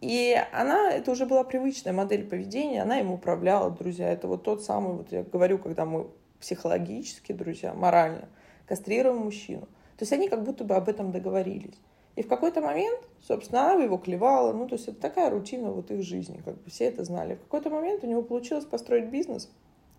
И 0.00 0.36
она, 0.52 0.90
это 0.90 1.10
уже 1.10 1.26
была 1.26 1.44
привычная 1.44 1.92
модель 1.92 2.26
поведения, 2.26 2.82
она 2.82 3.00
им 3.00 3.10
управляла, 3.10 3.70
друзья. 3.70 4.10
Это 4.10 4.28
вот 4.28 4.42
тот 4.42 4.62
самый, 4.62 4.94
вот 4.94 5.12
я 5.12 5.22
говорю, 5.22 5.58
когда 5.58 5.84
мы 5.84 6.08
психологически, 6.40 7.32
друзья, 7.32 7.72
морально 7.74 8.28
кастрируем 8.66 9.18
мужчину. 9.18 9.62
То 9.96 10.02
есть 10.02 10.12
они 10.12 10.28
как 10.28 10.42
будто 10.42 10.64
бы 10.64 10.74
об 10.74 10.88
этом 10.88 11.12
договорились. 11.12 11.78
И 12.16 12.22
в 12.22 12.28
какой-то 12.28 12.60
момент, 12.60 13.00
собственно, 13.22 13.72
она 13.72 13.82
его 13.82 13.96
клевала. 13.96 14.52
Ну, 14.52 14.68
то 14.68 14.74
есть 14.74 14.88
это 14.88 15.00
такая 15.00 15.30
рутина 15.30 15.70
вот 15.70 15.90
их 15.90 16.02
жизни, 16.02 16.40
как 16.44 16.54
бы 16.54 16.70
все 16.70 16.84
это 16.84 17.04
знали. 17.04 17.36
В 17.36 17.40
какой-то 17.40 17.70
момент 17.70 18.04
у 18.04 18.06
него 18.06 18.22
получилось 18.22 18.64
построить 18.64 19.10
бизнес, 19.10 19.50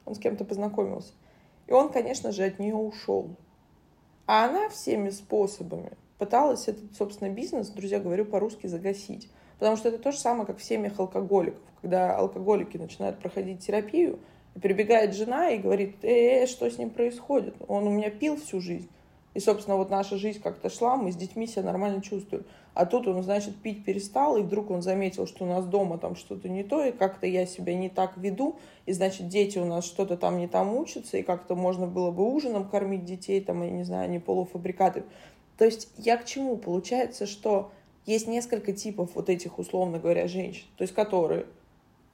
он 0.06 0.16
с 0.16 0.20
кем-то 0.20 0.46
познакомился. 0.46 1.14
И 1.68 1.72
он, 1.72 1.90
конечно 1.90 2.32
же, 2.32 2.44
от 2.44 2.60
нее 2.60 2.76
ушел. 2.76 3.36
А 4.28 4.46
она 4.46 4.70
всеми 4.70 5.10
способами 5.10 5.92
пыталась 6.18 6.68
этот, 6.68 6.96
собственно, 6.96 7.30
бизнес, 7.30 7.70
друзья, 7.70 8.00
говорю 8.00 8.26
по-русски, 8.26 8.68
загасить. 8.68 9.30
Потому 9.60 9.78
что 9.78 9.90
это 9.90 10.00
то 10.00 10.12
же 10.12 10.18
самое, 10.18 10.46
как 10.46 10.58
в 10.58 10.64
семьях 10.64 11.00
алкоголиков. 11.00 11.62
Когда 11.82 12.16
алкоголики 12.16 12.78
начинают 12.78 13.20
проходить 13.20 13.66
терапию, 13.66 14.20
прибегает 14.62 15.16
жена 15.16 15.52
и 15.52 15.58
говорит, 15.58 16.04
э, 16.04 16.44
-э 16.44 16.48
что 16.48 16.70
с 16.70 16.78
ним 16.78 16.90
происходит? 16.90 17.56
Он 17.68 17.88
у 17.88 17.92
меня 17.92 18.10
пил 18.10 18.38
всю 18.38 18.60
жизнь. 18.60 18.90
И, 19.36 19.40
собственно, 19.42 19.76
вот 19.76 19.90
наша 19.90 20.18
жизнь 20.18 20.42
как-то 20.42 20.70
шла, 20.70 20.96
мы 20.96 21.12
с 21.12 21.16
детьми 21.16 21.46
себя 21.46 21.64
нормально 21.64 22.02
чувствуем. 22.02 22.46
А 22.74 22.86
тут 22.86 23.06
он, 23.06 23.22
значит, 23.22 23.58
пить 23.58 23.84
перестал, 23.84 24.38
и 24.38 24.42
вдруг 24.42 24.72
он 24.72 24.82
заметил, 24.82 25.28
что 25.28 25.44
у 25.44 25.48
нас 25.48 25.66
дома 25.66 25.98
там 25.98 26.16
что-то 26.16 26.48
не 26.48 26.64
то, 26.64 26.84
и 26.84 26.94
как-то 26.94 27.28
я 27.28 27.46
себя 27.46 27.76
не 27.76 27.90
так 27.90 28.16
веду, 28.16 28.56
и, 28.86 28.94
значит, 28.94 29.28
дети 29.28 29.58
у 29.58 29.66
нас 29.66 29.86
что-то 29.86 30.16
там 30.16 30.38
не 30.38 30.48
там 30.48 30.74
учатся, 30.74 31.18
и 31.18 31.22
как-то 31.22 31.56
можно 31.56 31.86
было 31.86 32.12
бы 32.12 32.24
ужином 32.24 32.68
кормить 32.70 33.04
детей, 33.04 33.42
там, 33.42 33.62
я 33.62 33.70
не 33.70 33.84
знаю, 33.84 34.10
не 34.10 34.20
полуфабрикаты. 34.20 35.04
То 35.58 35.66
есть 35.66 35.90
я 35.98 36.18
к 36.18 36.26
чему? 36.26 36.58
Получается, 36.58 37.26
что 37.26 37.72
есть 38.06 38.28
несколько 38.28 38.74
типов 38.74 39.12
вот 39.16 39.30
этих, 39.30 39.58
условно 39.58 40.00
говоря, 40.00 40.28
женщин, 40.28 40.66
то 40.78 40.84
есть 40.84 40.94
которые 40.94 41.46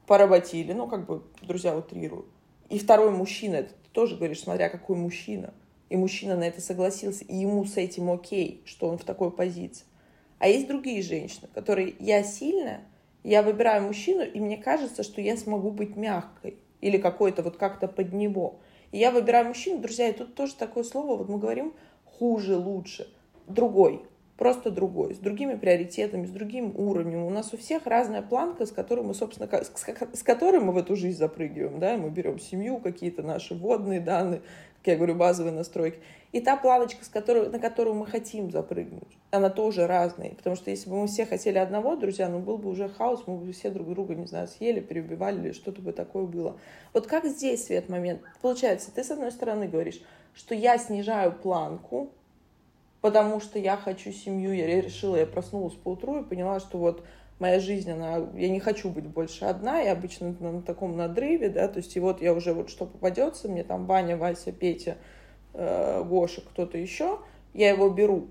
поработили, 0.08 0.74
ну, 0.74 0.88
как 0.88 1.06
бы, 1.06 1.24
друзья, 1.42 1.76
утрирую. 1.76 2.26
И 2.70 2.80
второй 2.80 3.12
мужчина, 3.12 3.56
это 3.56 3.70
ты 3.70 3.90
тоже 3.92 4.16
говоришь, 4.16 4.42
смотря 4.42 4.70
какой 4.70 4.96
мужчина. 4.96 5.54
И 5.90 5.98
мужчина 5.98 6.38
на 6.38 6.44
это 6.44 6.62
согласился, 6.62 7.26
и 7.26 7.36
ему 7.36 7.66
с 7.66 7.76
этим 7.76 8.10
окей, 8.10 8.62
что 8.66 8.88
он 8.88 8.98
в 8.98 9.04
такой 9.04 9.32
позиции. 9.32 9.86
А 10.40 10.48
есть 10.48 10.68
другие 10.68 11.02
женщины, 11.02 11.50
которые 11.54 11.96
я 12.00 12.24
сильная, 12.24 12.86
я 13.24 13.44
выбираю 13.44 13.84
мужчину, 13.84 14.24
и 14.24 14.40
мне 14.40 14.58
кажется, 14.58 15.04
что 15.04 15.22
я 15.22 15.36
смогу 15.36 15.70
быть 15.72 15.96
мягкой 15.96 16.58
или 16.80 16.98
какой-то 16.98 17.44
вот 17.44 17.58
как-то 17.58 17.88
под 17.88 18.14
него. 18.14 18.62
И 18.92 18.98
я 18.98 19.12
выбираю 19.12 19.48
мужчину, 19.48 19.80
друзья, 19.80 20.08
и 20.08 20.14
тут 20.14 20.34
тоже 20.34 20.56
такое 20.56 20.84
слово, 20.84 21.18
вот 21.18 21.30
мы 21.30 21.38
говорим 21.38 21.74
хуже, 22.06 22.56
лучше– 22.56 23.08
другой, 23.54 24.02
просто 24.38 24.72
другой, 24.72 25.14
с 25.14 25.20
другими 25.20 25.54
приоритетами, 25.54 26.26
с 26.26 26.32
другим 26.32 26.74
уровнем. 26.76 27.24
У 27.26 27.30
нас 27.30 27.54
у 27.54 27.58
всех 27.58 27.86
разная 27.86 28.24
планка, 28.24 28.66
с 28.66 28.72
которой 28.72 29.06
мы, 29.06 29.14
собственно, 29.14 29.48
с 29.48 30.24
которой 30.24 30.60
мы 30.60 30.74
в 30.74 30.78
эту 30.78 30.96
жизнь 30.96 31.18
запрыгиваем, 31.18 31.80
да, 31.80 31.96
мы 31.98 32.10
берем 32.10 32.40
семью, 32.40 32.80
какие-то 32.80 33.22
наши 33.22 33.54
водные 33.54 34.00
данные, 34.00 34.42
как 34.80 34.88
я 34.88 34.96
говорю, 34.96 35.14
базовые 35.14 35.54
настройки. 35.54 36.00
И 36.32 36.40
та 36.40 36.56
планочка, 36.56 37.06
с 37.06 37.08
которой, 37.08 37.50
на 37.50 37.60
которую 37.60 37.94
мы 37.96 38.08
хотим 38.08 38.50
запрыгнуть, 38.50 39.18
она 39.30 39.52
тоже 39.52 39.86
разная. 39.86 40.32
Потому 40.32 40.56
что 40.56 40.72
если 40.72 40.90
бы 40.90 40.96
мы 40.96 41.08
все 41.08 41.28
хотели 41.28 41.60
одного, 41.60 41.96
друзья, 41.96 42.30
ну 42.30 42.40
был 42.40 42.58
бы 42.58 42.70
уже 42.70 42.90
хаос, 42.90 43.24
мы 43.28 43.38
бы 43.38 43.52
все 43.52 43.70
друг 43.70 43.90
друга, 43.90 44.16
не 44.16 44.26
знаю, 44.26 44.48
съели, 44.48 44.80
переубивали 44.80 45.40
или 45.40 45.52
что-то 45.52 45.84
бы 45.84 45.92
такое 45.92 46.24
было. 46.24 46.58
Вот 46.94 47.06
как 47.06 47.26
здесь, 47.26 47.66
Свет, 47.66 47.90
момент? 47.90 48.22
Получается, 48.42 48.92
ты 48.92 49.04
с 49.04 49.12
одной 49.12 49.32
стороны 49.32 49.68
говоришь, 49.68 50.02
что 50.34 50.56
я 50.56 50.78
снижаю 50.78 51.34
планку, 51.34 52.10
потому 53.02 53.40
что 53.40 53.60
я 53.60 53.76
хочу 53.76 54.12
семью, 54.12 54.54
я 54.54 54.82
решила, 54.82 55.16
я 55.18 55.26
проснулась 55.26 55.74
по 55.74 55.90
утру 55.90 56.22
и 56.22 56.24
поняла, 56.24 56.60
что 56.60 56.78
вот 56.78 57.04
моя 57.40 57.60
жизнь, 57.60 57.90
она, 57.90 58.28
я 58.36 58.50
не 58.50 58.60
хочу 58.60 58.90
быть 58.90 59.08
больше 59.08 59.46
одна, 59.46 59.80
я 59.80 59.94
обычно 59.94 60.36
на, 60.40 60.52
на 60.52 60.62
таком 60.62 60.96
надрыве, 60.96 61.50
да, 61.50 61.68
то 61.68 61.78
есть 61.78 61.96
и 61.96 62.00
вот 62.00 62.22
я 62.22 62.34
уже 62.34 62.54
вот 62.54 62.70
что 62.70 62.86
попадется, 62.86 63.50
мне 63.50 63.64
там 63.64 63.88
Ваня, 63.88 64.16
Вася, 64.16 64.52
Петя, 64.52 64.98
э, 65.54 66.04
Гоша, 66.04 66.42
кто-то 66.42 66.78
еще, 66.78 67.20
я 67.54 67.70
его 67.70 67.90
беру. 67.90 68.28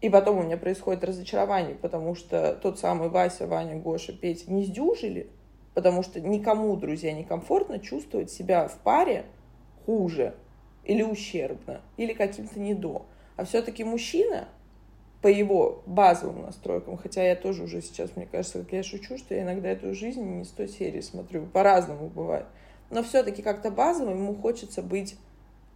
И 0.00 0.08
потом 0.08 0.38
у 0.38 0.42
меня 0.42 0.56
происходит 0.56 1.04
разочарование, 1.04 1.76
потому 1.76 2.14
что 2.16 2.58
тот 2.60 2.80
самый 2.80 3.10
Вася, 3.10 3.46
Ваня, 3.46 3.76
Гоша, 3.76 4.12
Петя 4.12 4.50
не 4.50 4.64
сдюжили, 4.64 5.28
потому 5.74 6.02
что 6.02 6.20
никому, 6.20 6.74
друзья, 6.76 7.12
некомфортно 7.12 7.78
чувствовать 7.78 8.30
себя 8.30 8.66
в 8.68 8.78
паре 8.78 9.26
хуже 9.84 10.34
или 10.84 11.02
ущербно, 11.02 11.82
или 11.98 12.14
каким-то 12.14 12.58
недо. 12.58 13.02
А 13.42 13.44
все-таки 13.44 13.82
мужчина, 13.82 14.46
по 15.20 15.26
его 15.26 15.82
базовым 15.86 16.42
настройкам, 16.42 16.96
хотя 16.96 17.24
я 17.24 17.34
тоже 17.34 17.64
уже 17.64 17.82
сейчас, 17.82 18.14
мне 18.14 18.24
кажется, 18.24 18.60
как 18.60 18.72
я 18.72 18.84
шучу, 18.84 19.18
что 19.18 19.34
я 19.34 19.42
иногда 19.42 19.68
эту 19.68 19.92
жизнь 19.96 20.22
не 20.22 20.44
с 20.44 20.50
той 20.50 20.68
серии 20.68 21.00
смотрю, 21.00 21.46
по-разному 21.46 22.06
бывает. 22.08 22.46
Но 22.90 23.02
все-таки 23.02 23.42
как-то 23.42 23.72
базово 23.72 24.10
ему 24.10 24.36
хочется 24.36 24.80
быть 24.80 25.16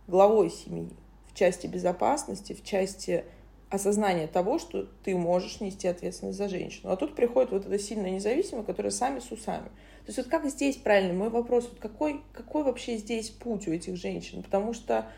главой 0.06 0.48
семьи 0.48 0.88
в 1.26 1.34
части 1.34 1.66
безопасности, 1.66 2.52
в 2.52 2.62
части 2.62 3.24
осознания 3.68 4.28
того, 4.28 4.60
что 4.60 4.84
ты 5.02 5.16
можешь 5.16 5.60
нести 5.60 5.88
ответственность 5.88 6.38
за 6.38 6.48
женщину. 6.48 6.92
А 6.92 6.96
тут 6.96 7.16
приходит 7.16 7.50
вот 7.50 7.66
эта 7.66 7.80
сильная 7.80 8.10
независимая, 8.10 8.62
которая 8.62 8.92
сами 8.92 9.18
с 9.18 9.32
усами. 9.32 9.70
То 10.04 10.12
есть 10.12 10.18
вот 10.18 10.28
как 10.28 10.46
здесь 10.46 10.76
правильно? 10.76 11.14
Мой 11.14 11.30
вопрос, 11.30 11.68
вот 11.68 11.80
какой, 11.80 12.22
какой 12.32 12.62
вообще 12.62 12.96
здесь 12.96 13.30
путь 13.30 13.66
у 13.66 13.72
этих 13.72 13.96
женщин? 13.96 14.44
Потому 14.44 14.72
что, 14.72 15.08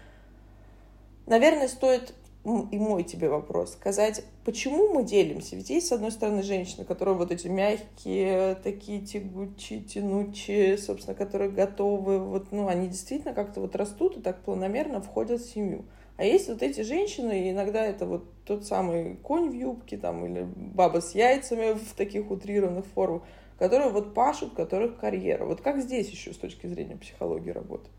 наверное, 1.27 1.69
стоит 1.69 2.15
и 2.45 2.79
мой 2.79 3.03
тебе 3.03 3.29
вопрос, 3.29 3.73
сказать, 3.73 4.25
почему 4.45 4.95
мы 4.95 5.03
делимся? 5.03 5.57
Ведь 5.57 5.71
есть, 5.71 5.89
с 5.89 5.93
одной 5.93 6.11
стороны, 6.11 6.43
женщины, 6.43 6.85
которые 6.85 7.15
вот 7.15 7.31
эти 7.31 7.49
мягкие, 7.49 8.55
такие 8.57 9.01
тягучие, 9.01 9.81
тянучие, 9.81 10.79
собственно, 10.79 11.15
которые 11.15 11.51
готовы, 11.51 12.19
вот, 12.19 12.53
ну, 12.53 12.69
они 12.69 12.89
действительно 12.89 13.35
как-то 13.35 13.61
вот 13.61 13.77
растут 13.77 14.17
и 14.17 14.21
так 14.21 14.43
планомерно 14.43 15.03
входят 15.03 15.41
в 15.41 15.51
семью. 15.51 15.85
А 16.17 16.25
есть 16.25 16.49
вот 16.49 16.63
эти 16.63 16.81
женщины, 16.81 17.47
и 17.47 17.51
иногда 17.51 17.85
это 17.85 18.07
вот 18.07 18.25
тот 18.45 18.67
самый 18.67 19.17
конь 19.17 19.51
в 19.51 19.53
юбке, 19.53 19.99
там, 19.99 20.25
или 20.25 20.43
баба 20.43 21.01
с 21.01 21.15
яйцами 21.15 21.75
в 21.91 21.95
таких 21.95 22.31
утрированных 22.31 22.87
формах, 22.87 23.23
которые 23.59 23.91
вот 23.91 24.15
пашут, 24.15 24.55
которых 24.55 24.99
карьера. 24.99 25.45
Вот 25.45 25.61
как 25.61 25.81
здесь 25.81 26.09
еще 26.09 26.33
с 26.33 26.39
точки 26.39 26.67
зрения 26.67 26.97
психологии 26.97 27.51
работает? 27.51 27.95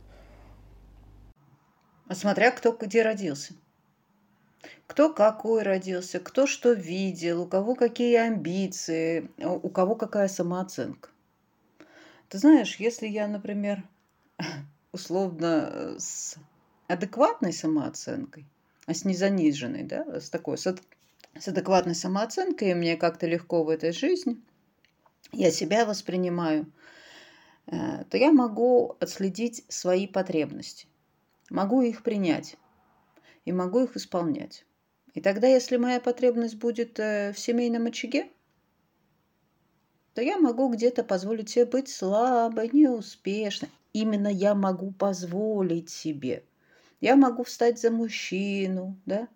А 2.08 2.16
смотря 2.16 2.52
кто 2.52 2.72
где 2.72 3.04
родился. 3.04 3.54
Кто 4.88 5.14
какой 5.14 5.64
родился, 5.64 6.20
кто 6.20 6.46
что 6.46 6.74
видел, 6.74 7.42
у 7.44 7.48
кого 7.48 7.76
какие 7.76 8.16
амбиции, 8.16 9.30
у 9.38 9.70
кого 9.70 9.96
какая 9.96 10.28
самооценка. 10.28 11.10
Ты 12.28 12.38
знаешь, 12.38 12.76
если 12.76 13.08
я, 13.08 13.28
например, 13.28 13.84
условно 14.92 15.70
э, 15.72 15.96
с 15.98 16.36
адекватной 16.88 17.54
самооценкой, 17.54 18.46
а 18.86 18.94
с 18.94 19.06
незаниженной, 19.06 19.84
да, 19.84 20.20
с 20.20 20.30
такой, 20.30 20.58
с, 20.58 20.76
с 21.38 21.48
адекватной 21.48 21.96
самооценкой, 21.96 22.72
и 22.72 22.74
мне 22.76 22.98
как-то 22.98 23.26
легко 23.26 23.64
в 23.64 23.70
этой 23.70 23.94
жизни, 23.94 24.40
я 25.32 25.52
себя 25.52 25.86
воспринимаю, 25.86 26.72
э, 27.68 28.04
то 28.10 28.18
я 28.18 28.32
могу 28.32 28.96
отследить 29.00 29.64
свои 29.68 30.06
потребности, 30.06 30.88
могу 31.50 31.82
их 31.82 32.04
принять 32.04 32.58
и 33.46 33.52
могу 33.52 33.84
их 33.84 33.96
исполнять. 33.96 34.66
И 35.14 35.22
тогда, 35.22 35.48
если 35.48 35.78
моя 35.78 36.00
потребность 36.00 36.56
будет 36.56 37.00
э, 37.00 37.34
в 37.34 37.40
семейном 37.40 37.88
очаге, 37.88 38.30
то 40.14 40.22
я 40.22 40.38
могу 40.38 40.70
где-то 40.70 41.04
позволить 41.04 41.50
себе 41.50 41.66
быть 41.66 41.90
слабой, 41.90 42.70
неуспешной. 42.72 43.70
Именно 43.94 44.28
я 44.28 44.54
могу 44.54 44.92
позволить 44.92 45.90
себе. 45.90 46.44
Я 47.02 47.16
могу 47.16 47.44
встать 47.44 47.80
за 47.80 47.92
мужчину, 47.92 49.00
да? 49.06 49.28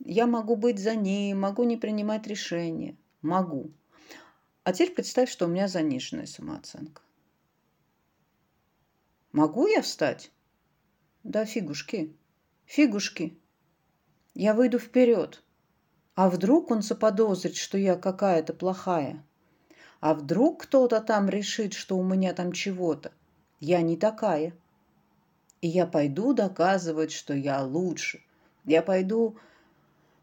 Я 0.00 0.26
могу 0.26 0.54
быть 0.54 0.78
за 0.78 0.94
ним, 0.94 1.40
могу 1.40 1.64
не 1.64 1.76
принимать 1.76 2.26
решения. 2.26 2.96
Могу. 3.22 3.72
А 4.62 4.72
теперь 4.72 4.94
представь, 4.94 5.30
что 5.30 5.46
у 5.46 5.48
меня 5.48 5.66
заниженная 5.66 6.26
самооценка. 6.26 7.02
Могу 9.32 9.66
я 9.66 9.82
встать? 9.82 10.30
Да, 11.24 11.44
фигушки. 11.44 12.14
Фигушки. 12.68 13.34
Я 14.34 14.52
выйду 14.52 14.78
вперед. 14.78 15.42
А 16.14 16.28
вдруг 16.28 16.70
он 16.70 16.82
заподозрит, 16.82 17.56
что 17.56 17.78
я 17.78 17.96
какая-то 17.96 18.52
плохая? 18.52 19.24
А 20.00 20.12
вдруг 20.12 20.64
кто-то 20.64 21.00
там 21.00 21.30
решит, 21.30 21.72
что 21.72 21.96
у 21.96 22.04
меня 22.04 22.34
там 22.34 22.52
чего-то? 22.52 23.10
Я 23.58 23.80
не 23.80 23.96
такая. 23.96 24.52
И 25.62 25.68
я 25.68 25.86
пойду 25.86 26.34
доказывать, 26.34 27.10
что 27.10 27.32
я 27.32 27.62
лучше. 27.64 28.22
Я 28.66 28.82
пойду 28.82 29.38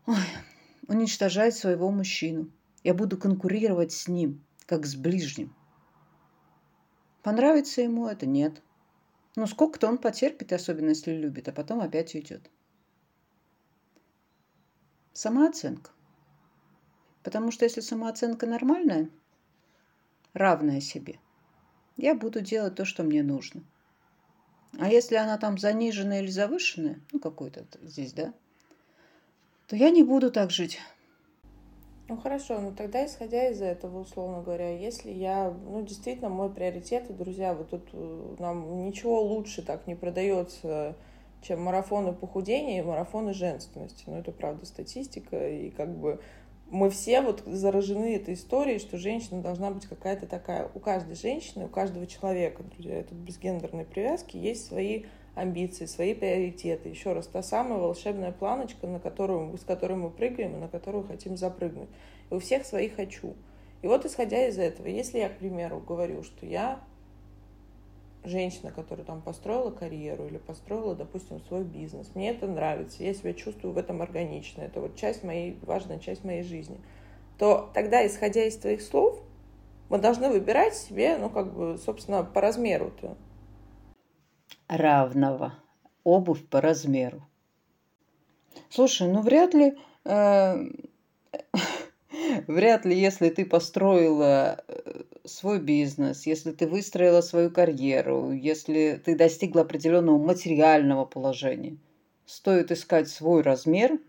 ой, 0.05 0.15
уничтожать 0.87 1.55
своего 1.55 1.89
мужчину. 1.89 2.51
Я 2.83 2.93
буду 2.93 3.17
конкурировать 3.17 3.91
с 3.91 4.07
ним, 4.07 4.45
как 4.67 4.85
с 4.85 4.95
ближним. 4.95 5.51
Понравится 7.23 7.81
ему 7.81 8.07
это? 8.07 8.27
Нет. 8.27 8.61
Ну, 9.35 9.47
сколько-то 9.47 9.87
он 9.87 9.97
потерпит, 9.97 10.53
особенно 10.53 10.89
если 10.89 11.11
любит, 11.11 11.47
а 11.49 11.51
потом 11.51 11.81
опять 11.81 12.15
уйдет. 12.15 12.49
Самооценка. 15.13 15.91
Потому 17.23 17.51
что 17.51 17.65
если 17.65 17.81
самооценка 17.81 18.45
нормальная, 18.45 19.09
равная 20.33 20.79
себе, 20.79 21.19
я 21.97 22.15
буду 22.15 22.41
делать 22.41 22.75
то, 22.75 22.85
что 22.85 23.03
мне 23.03 23.23
нужно. 23.23 23.63
А 24.77 24.89
если 24.89 25.15
она 25.15 25.37
там 25.37 25.57
заниженная 25.57 26.21
или 26.21 26.29
завышенная, 26.29 27.01
ну 27.11 27.19
какой-то 27.19 27.65
здесь, 27.81 28.13
да, 28.13 28.33
то 29.67 29.75
я 29.75 29.89
не 29.89 30.03
буду 30.03 30.31
так 30.31 30.51
жить. 30.51 30.79
Ну 32.07 32.17
хорошо, 32.17 32.59
ну 32.59 32.71
тогда 32.71 33.03
исходя 33.03 33.49
из 33.49 33.61
этого, 33.61 34.01
условно 34.01 34.43
говоря, 34.43 34.77
если 34.77 35.09
я, 35.09 35.51
ну 35.65 35.81
действительно 35.81 36.29
мой 36.29 36.51
приоритет, 36.51 37.05
друзья, 37.17 37.55
вот 37.55 37.71
тут 37.71 37.89
э, 37.93 38.35
нам 38.37 38.85
ничего 38.85 39.21
лучше 39.23 39.63
так 39.63 39.87
не 39.87 39.95
продается, 39.95 40.95
чем 41.41 41.63
марафоны 41.63 42.13
похудения 42.13 42.79
и 42.79 42.85
марафоны 42.85 43.33
женственности. 43.33 44.03
Ну 44.05 44.19
это 44.19 44.31
правда 44.31 44.67
статистика, 44.67 45.49
и 45.49 45.71
как 45.71 45.97
бы 45.97 46.19
мы 46.69 46.91
все 46.91 47.21
вот 47.21 47.41
заражены 47.47 48.15
этой 48.15 48.35
историей, 48.35 48.77
что 48.77 48.99
женщина 48.99 49.41
должна 49.41 49.71
быть 49.71 49.87
какая-то 49.87 50.27
такая. 50.27 50.69
У 50.75 50.79
каждой 50.79 51.15
женщины, 51.15 51.65
у 51.65 51.69
каждого 51.69 52.05
человека, 52.05 52.61
друзья, 52.61 52.99
это 52.99 53.15
без 53.15 53.39
гендерной 53.39 53.85
привязки, 53.85 54.37
есть 54.37 54.67
свои 54.67 55.05
амбиции, 55.35 55.85
свои 55.85 56.13
приоритеты. 56.13 56.89
Еще 56.89 57.13
раз, 57.13 57.27
та 57.27 57.43
самая 57.43 57.77
волшебная 57.77 58.31
планочка, 58.31 58.87
на 58.87 58.99
которую, 58.99 59.57
с 59.57 59.63
которой 59.63 59.97
мы 59.97 60.09
прыгаем 60.09 60.55
и 60.55 60.59
на 60.59 60.67
которую 60.67 61.05
хотим 61.05 61.37
запрыгнуть. 61.37 61.89
И 62.31 62.33
у 62.33 62.39
всех 62.39 62.65
свои 62.65 62.89
«хочу». 62.89 63.33
И 63.81 63.87
вот 63.87 64.05
исходя 64.05 64.47
из 64.47 64.57
этого, 64.57 64.87
если 64.87 65.19
я, 65.19 65.29
к 65.29 65.37
примеру, 65.37 65.79
говорю, 65.79 66.23
что 66.23 66.45
я 66.45 66.79
женщина, 68.23 68.71
которая 68.71 69.05
там 69.05 69.21
построила 69.21 69.71
карьеру 69.71 70.25
или 70.25 70.37
построила, 70.37 70.95
допустим, 70.95 71.39
свой 71.41 71.63
бизнес. 71.63 72.09
Мне 72.15 72.31
это 72.31 72.47
нравится, 72.47 73.03
я 73.03 73.13
себя 73.13 73.33
чувствую 73.33 73.73
в 73.73 73.77
этом 73.77 74.01
органично, 74.01 74.61
это 74.61 74.81
вот 74.81 74.95
часть 74.95 75.23
моей, 75.23 75.57
важная 75.61 75.99
часть 75.99 76.23
моей 76.23 76.43
жизни. 76.43 76.79
То 77.37 77.69
тогда, 77.73 78.05
исходя 78.05 78.43
из 78.45 78.57
твоих 78.57 78.81
слов, 78.81 79.19
мы 79.89 79.99
должны 79.99 80.29
выбирать 80.29 80.75
себе, 80.75 81.17
ну, 81.17 81.29
как 81.29 81.53
бы, 81.53 81.77
собственно, 81.77 82.23
по 82.23 82.41
размеру-то. 82.41 83.15
Равного. 84.67 85.53
Обувь 86.03 86.45
по 86.47 86.61
размеру. 86.61 87.27
Слушай, 88.69 89.07
ну 89.07 89.21
вряд 89.21 89.53
ли... 89.53 89.77
Э, 90.05 90.55
вряд 92.47 92.85
ли, 92.85 92.97
если 92.97 93.29
ты 93.29 93.45
построила 93.45 94.63
э, 94.67 95.03
свой 95.23 95.59
бизнес, 95.59 96.25
если 96.25 96.51
ты 96.51 96.67
выстроила 96.67 97.21
свою 97.21 97.51
карьеру, 97.51 98.31
если 98.31 99.01
ты 99.03 99.15
достигла 99.15 99.61
определенного 99.61 100.17
материального 100.17 101.05
положения, 101.05 101.77
стоит 102.25 102.71
искать 102.71 103.07
свой 103.09 103.41
размер 103.41 103.99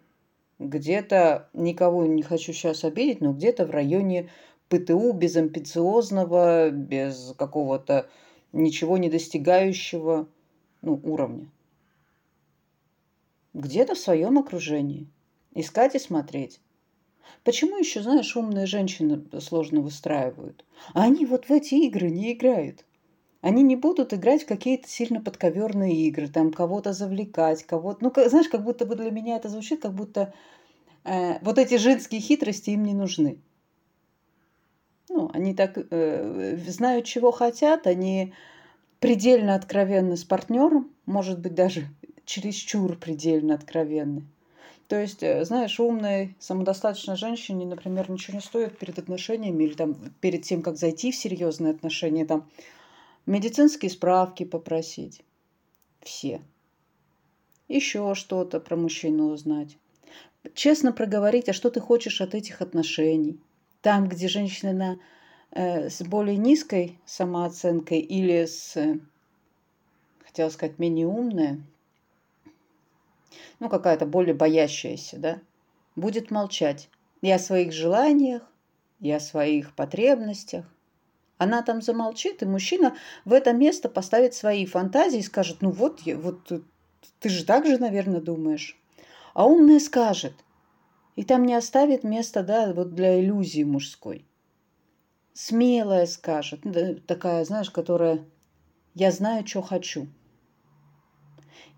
где-то, 0.58 1.48
никого 1.52 2.06
не 2.06 2.22
хочу 2.22 2.52
сейчас 2.52 2.84
обидеть, 2.84 3.20
но 3.20 3.32
где-то 3.32 3.66
в 3.66 3.70
районе 3.70 4.30
ПТУ 4.68 5.12
без 5.12 5.36
амбициозного, 5.36 6.70
без 6.70 7.34
какого-то 7.36 8.08
ничего 8.52 8.96
не 8.96 9.10
достигающего 9.10 10.28
ну, 10.86 11.00
уровня. 11.02 11.50
Где-то 13.54 13.94
в 13.94 13.98
своем 13.98 14.38
окружении. 14.38 15.08
Искать 15.52 15.96
и 15.96 15.98
смотреть. 15.98 16.60
Почему 17.42 17.76
еще, 17.76 18.02
знаешь, 18.02 18.36
умные 18.36 18.66
женщины 18.66 19.24
сложно 19.40 19.80
выстраивают? 19.80 20.64
А 20.94 21.02
они 21.02 21.26
вот 21.26 21.46
в 21.46 21.50
эти 21.50 21.74
игры 21.74 22.08
не 22.08 22.32
играют. 22.32 22.84
Они 23.40 23.62
не 23.62 23.74
будут 23.74 24.14
играть 24.14 24.44
в 24.44 24.46
какие-то 24.46 24.88
сильно 24.88 25.20
подковерные 25.20 25.94
игры, 26.06 26.28
там 26.28 26.52
кого-то 26.52 26.92
завлекать, 26.92 27.64
кого-то... 27.64 27.98
Ну, 28.04 28.10
как, 28.12 28.30
знаешь, 28.30 28.48
как 28.48 28.62
будто 28.62 28.86
бы 28.86 28.94
для 28.94 29.10
меня 29.10 29.36
это 29.36 29.48
звучит, 29.48 29.82
как 29.82 29.92
будто 29.92 30.34
э, 31.04 31.40
вот 31.40 31.58
эти 31.58 31.78
женские 31.78 32.20
хитрости 32.20 32.70
им 32.70 32.84
не 32.84 32.94
нужны. 32.94 33.38
Ну, 35.08 35.30
они 35.32 35.52
так 35.52 35.76
э, 35.78 36.56
знают, 36.68 37.06
чего 37.06 37.32
хотят, 37.32 37.88
они 37.88 38.34
предельно 39.00 39.54
откровенны 39.54 40.16
с 40.16 40.24
партнером, 40.24 40.90
может 41.06 41.38
быть, 41.38 41.54
даже 41.54 41.88
чересчур 42.24 42.96
предельно 42.96 43.54
откровенны. 43.54 44.24
То 44.88 45.00
есть, 45.00 45.22
э, 45.22 45.44
знаешь, 45.44 45.80
умной, 45.80 46.36
самодостаточной 46.38 47.16
женщине, 47.16 47.66
например, 47.66 48.10
ничего 48.10 48.36
не 48.36 48.42
стоит 48.42 48.78
перед 48.78 48.98
отношениями 48.98 49.64
или 49.64 49.74
там 49.74 49.96
перед 50.20 50.42
тем, 50.42 50.62
как 50.62 50.76
зайти 50.76 51.10
в 51.10 51.16
серьезные 51.16 51.72
отношения, 51.72 52.24
там 52.24 52.48
медицинские 53.26 53.90
справки 53.90 54.44
попросить. 54.44 55.22
Все. 56.02 56.40
Еще 57.66 58.14
что-то 58.14 58.60
про 58.60 58.76
мужчину 58.76 59.32
узнать. 59.32 59.76
Честно 60.54 60.92
проговорить, 60.92 61.48
а 61.48 61.52
что 61.52 61.70
ты 61.70 61.80
хочешь 61.80 62.20
от 62.20 62.36
этих 62.36 62.62
отношений. 62.62 63.40
Там, 63.80 64.08
где 64.08 64.28
женщина 64.28 65.00
э, 65.00 65.15
с 65.52 66.02
более 66.02 66.36
низкой 66.36 66.98
самооценкой 67.06 68.00
или 68.00 68.44
с, 68.44 68.76
хотела 70.24 70.50
сказать, 70.50 70.78
менее 70.78 71.06
умная, 71.06 71.62
ну, 73.58 73.68
какая-то 73.68 74.06
более 74.06 74.34
боящаяся, 74.34 75.18
да, 75.18 75.40
будет 75.94 76.30
молчать 76.30 76.88
и 77.22 77.30
о 77.30 77.38
своих 77.38 77.72
желаниях, 77.72 78.42
и 79.00 79.10
о 79.10 79.20
своих 79.20 79.74
потребностях. 79.74 80.66
Она 81.38 81.62
там 81.62 81.82
замолчит, 81.82 82.42
и 82.42 82.46
мужчина 82.46 82.96
в 83.24 83.32
это 83.32 83.52
место 83.52 83.88
поставит 83.88 84.34
свои 84.34 84.64
фантазии 84.64 85.18
и 85.18 85.22
скажет, 85.22 85.58
ну 85.60 85.70
вот, 85.70 86.02
вот 86.06 86.50
ты 87.20 87.28
же 87.28 87.44
так 87.44 87.66
же, 87.66 87.78
наверное, 87.78 88.20
думаешь. 88.20 88.78
А 89.34 89.46
умная 89.46 89.80
скажет, 89.80 90.32
и 91.14 91.24
там 91.24 91.44
не 91.44 91.54
оставит 91.54 92.04
места, 92.04 92.42
да, 92.42 92.72
вот 92.72 92.94
для 92.94 93.20
иллюзии 93.20 93.64
мужской. 93.64 94.24
Смелая 95.38 96.06
скажет, 96.06 96.62
такая, 97.06 97.44
знаешь, 97.44 97.68
которая 97.68 98.24
«я 98.94 99.12
знаю, 99.12 99.46
что 99.46 99.60
хочу». 99.60 100.08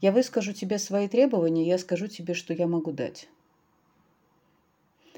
Я 0.01 0.13
выскажу 0.13 0.53
тебе 0.53 0.79
свои 0.79 1.09
требования, 1.09 1.67
я 1.67 1.77
скажу 1.79 2.07
тебе, 2.07 2.35
что 2.35 2.55
я 2.55 2.69
могу 2.69 2.93
дать. 2.93 3.29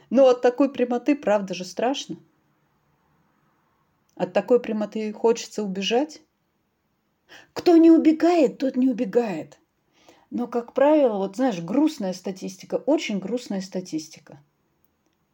Но 0.09 0.27
от 0.27 0.41
такой 0.41 0.73
прямоты, 0.73 1.17
правда 1.17 1.53
же, 1.53 1.67
страшно. 1.67 2.17
От 4.15 4.33
такой 4.33 4.59
прямоты 4.59 5.13
хочется 5.13 5.63
убежать. 5.63 6.23
Кто 7.53 7.77
не 7.77 7.91
убегает, 7.91 8.57
тот 8.57 8.75
не 8.75 8.89
убегает. 8.89 9.59
Но, 10.31 10.47
как 10.47 10.73
правило, 10.73 11.19
вот 11.19 11.37
знаешь, 11.37 11.61
грустная 11.61 12.15
статистика, 12.15 12.77
очень 12.77 13.19
грустная 13.19 13.61
статистика. 13.61 14.43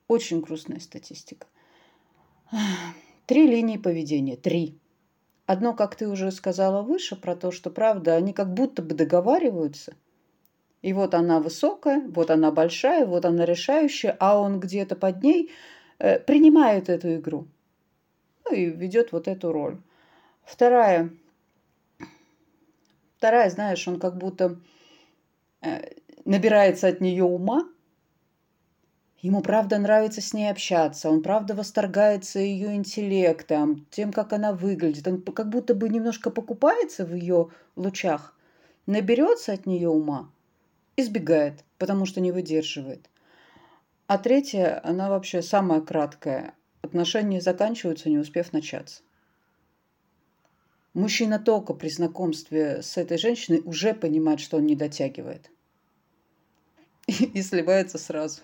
Очень 0.09 0.40
грустная 0.40 0.81
статистика. 0.81 1.47
Три 3.26 3.46
линии 3.46 3.76
поведения. 3.76 4.37
Три. 4.37 4.78
Одно, 5.46 5.74
как 5.74 5.94
ты 5.96 6.09
уже 6.09 6.30
сказала 6.32 6.82
выше, 6.82 7.16
про 7.16 7.37
то, 7.37 7.50
что, 7.50 7.70
правда, 7.70 8.16
они 8.16 8.32
как 8.32 8.52
будто 8.52 8.82
бы 8.82 8.94
договариваются. 8.94 9.94
И 10.82 10.92
вот 10.92 11.14
она 11.14 11.40
высокая, 11.40 12.06
вот 12.09 12.30
она 12.30 12.50
большая, 12.50 13.06
вот 13.06 13.24
она 13.24 13.44
решающая, 13.44 14.16
а 14.20 14.38
он 14.38 14.61
где-то 14.61 14.96
под 14.96 15.22
ней 15.22 15.50
э, 15.98 16.18
принимает 16.20 16.88
эту 16.88 17.16
игру. 17.16 17.48
Ну 18.44 18.54
и 18.54 18.66
ведет 18.66 19.12
вот 19.12 19.28
эту 19.28 19.52
роль. 19.52 19.78
Вторая. 20.44 21.11
Вторая, 23.16 23.50
знаешь, 23.50 23.87
он 23.88 23.98
как 23.98 24.16
будто 24.16 24.61
э, 25.62 25.94
набирается 26.24 26.88
от 26.88 27.00
нее 27.00 27.24
ума. 27.24 27.68
Ему 29.27 29.43
правда 29.43 29.79
нравится 29.79 30.21
с 30.21 30.33
ней 30.33 30.49
общаться, 30.49 31.11
он 31.11 31.21
правда 31.21 31.57
восторгается 31.57 32.39
ее 32.39 32.77
интеллектом, 32.77 33.85
тем, 33.91 34.12
как 34.12 34.33
она 34.33 34.53
выглядит. 34.53 35.05
Он 35.09 35.21
как 35.21 35.49
будто 35.49 35.75
бы 35.75 35.89
немножко 35.89 36.31
покупается 36.31 37.05
в 37.05 37.12
ее 37.12 37.49
лучах, 37.75 38.39
наберется 38.87 39.53
от 39.53 39.67
нее 39.67 39.89
ума, 39.89 40.31
избегает, 40.97 41.65
потому 41.77 42.07
что 42.07 42.21
не 42.21 42.31
выдерживает. 42.31 43.11
А 44.07 44.19
третья, 44.19 44.81
она 44.85 45.11
вообще 45.11 45.43
самая 45.43 45.81
краткая. 45.81 46.55
Отношения 46.83 47.41
заканчиваются, 47.41 48.09
не 48.09 48.19
успев 48.19 48.53
начаться. 48.53 49.03
Мужчина 50.95 51.41
только 51.41 51.75
при 51.75 51.89
знакомстве 51.89 52.81
с 52.81 52.97
этой 52.97 53.19
женщиной 53.19 53.61
уже 53.65 53.93
понимает, 53.93 54.39
что 54.39 54.59
он 54.59 54.67
не 54.67 54.77
дотягивает. 54.77 55.51
И, 57.09 57.25
и 57.35 57.43
сливается 57.43 57.99
сразу. 57.99 58.43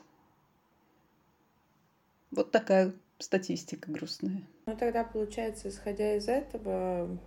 Такая 2.52 2.92
статистика 3.18 3.90
грустная. 3.90 4.42
Ну 4.66 4.76
тогда 4.76 5.04
получается, 5.04 5.68
исходя 5.68 6.14
из 6.16 6.28
этого, 6.28 7.18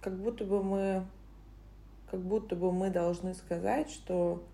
как 0.00 0.16
будто 0.16 0.44
бы 0.44 0.62
мы 0.62 1.06
как 2.10 2.20
будто 2.20 2.54
бы 2.54 2.70
мы 2.70 2.90
должны 2.90 3.34
сказать, 3.34 3.90
что 3.90 4.44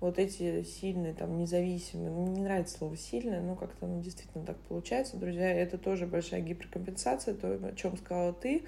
вот 0.00 0.18
эти 0.18 0.62
сильные, 0.64 1.14
там, 1.14 1.38
независимые, 1.38 2.10
мне 2.10 2.32
не 2.32 2.42
нравится 2.42 2.78
слово 2.78 2.96
сильные, 2.96 3.40
но 3.40 3.54
как-то 3.54 3.86
оно 3.86 4.02
действительно 4.02 4.44
так 4.44 4.58
получается, 4.68 5.16
друзья, 5.16 5.50
это 5.52 5.78
тоже 5.78 6.06
большая 6.06 6.40
гиперкомпенсация, 6.40 7.34
то, 7.34 7.54
о 7.54 7.72
чем 7.76 7.96
сказала 7.96 8.32
ты. 8.32 8.64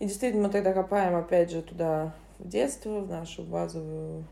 И 0.00 0.04
действительно, 0.04 0.48
мы 0.48 0.52
тогда 0.52 0.72
копаем, 0.72 1.14
опять 1.14 1.52
же, 1.52 1.62
туда 1.62 2.14
в 2.38 2.48
детство, 2.48 3.00
в 3.00 3.08
нашу 3.08 3.44
базовую 3.44 4.26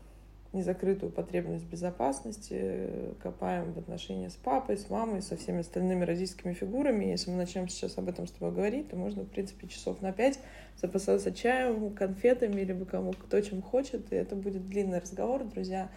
незакрытую 0.55 1.11
потребность 1.11 1.65
безопасности, 1.65 2.89
копаем 3.21 3.73
в 3.73 3.77
отношения 3.77 4.29
с 4.29 4.35
папой, 4.35 4.77
с 4.77 4.89
мамой, 4.89 5.21
со 5.21 5.37
всеми 5.37 5.59
остальными 5.59 6.03
родительскими 6.03 6.53
фигурами. 6.53 7.05
Если 7.05 7.29
мы 7.29 7.37
начнем 7.37 7.67
сейчас 7.67 7.97
об 7.97 8.09
этом 8.09 8.25
с 8.25 8.31
тобой 8.31 8.51
говорить, 8.51 8.89
то 8.89 8.95
можно, 8.95 9.23
в 9.23 9.27
принципе, 9.27 9.67
часов 9.67 10.01
на 10.01 10.11
пять 10.11 10.39
запасаться 10.81 11.31
чаем, 11.31 11.93
конфетами, 11.93 12.61
либо 12.61 12.85
кому 12.85 13.13
кто 13.13 13.39
чем 13.41 13.61
хочет, 13.61 14.11
и 14.11 14.15
это 14.15 14.35
будет 14.35 14.67
длинный 14.67 14.99
разговор, 14.99 15.43
друзья. 15.43 15.89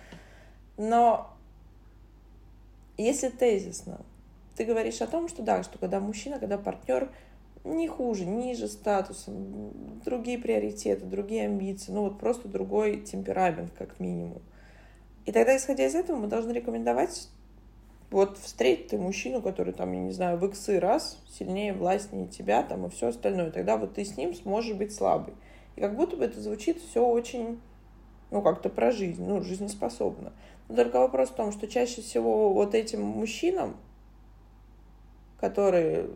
Но 0.77 1.35
если 2.97 3.29
тезисно, 3.29 4.01
ты 4.57 4.65
говоришь 4.65 5.01
о 5.01 5.07
том, 5.07 5.29
что 5.29 5.43
да, 5.43 5.63
что 5.63 5.79
когда 5.79 6.01
мужчина, 6.01 6.39
когда 6.39 6.59
партнер 6.59 7.11
не 7.65 7.89
хуже, 7.89 8.25
ниже 8.25 8.69
статусом, 8.69 10.01
другие 10.05 10.39
приоритеты, 10.39 11.05
другие 11.07 11.47
амбиции, 11.47 11.93
ну 11.93 12.03
вот 12.03 12.19
просто 12.19 12.49
другой 12.49 13.01
темперамент 13.01 13.73
как 13.77 14.01
минимум. 14.01 14.43
И 15.27 15.33
тогда, 15.33 15.57
исходя 15.57 15.87
из 15.87 15.95
этого, 15.95 16.17
мы 16.17 16.27
должны 16.27 16.53
рекомендовать 16.53 17.29
вот 18.11 18.39
встретить 18.39 18.89
ты 18.89 18.99
мужчину, 18.99 19.43
который 19.43 19.73
там, 19.73 19.93
я 19.93 20.01
не 20.01 20.13
знаю, 20.13 20.39
в 20.39 20.47
иксы 20.47 20.81
раз 20.81 21.19
сильнее, 21.29 21.75
властнее 21.75 22.27
тебя 22.27 22.63
там 22.63 22.87
и 22.87 22.91
все 22.91 23.09
остальное. 23.09 23.51
Тогда 23.51 23.77
вот 23.77 23.95
ты 23.95 24.05
с 24.05 24.17
ним 24.17 24.35
сможешь 24.35 24.75
быть 24.77 24.95
слабый. 24.95 25.35
И 25.77 25.81
как 25.81 25.95
будто 25.95 26.17
бы 26.17 26.25
это 26.25 26.41
звучит 26.41 26.81
все 26.81 27.07
очень, 27.07 27.61
ну, 28.31 28.41
как-то 28.43 28.71
про 28.71 28.91
жизнь, 28.91 29.25
ну, 29.25 29.43
жизнеспособно. 29.43 30.33
Но 30.69 30.75
только 30.75 30.99
вопрос 30.99 31.29
в 31.29 31.35
том, 31.35 31.53
что 31.53 31.67
чаще 31.67 32.01
всего 32.01 32.53
вот 32.53 32.75
этим 32.75 33.03
мужчинам, 33.03 33.77
которые 35.39 36.09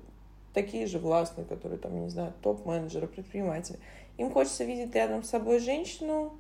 такие 0.53 0.87
же 0.87 0.99
властные, 0.99 1.45
которые 1.45 1.79
там, 1.79 2.01
не 2.01 2.11
знаю, 2.11 2.33
топ-менеджеры, 2.43 3.07
предприниматели. 3.07 3.79
Им 4.19 4.31
хочется 4.31 4.65
видеть 4.65 4.95
рядом 4.95 5.23
с 5.23 5.31
собой 5.31 5.59
женщину, 5.59 6.33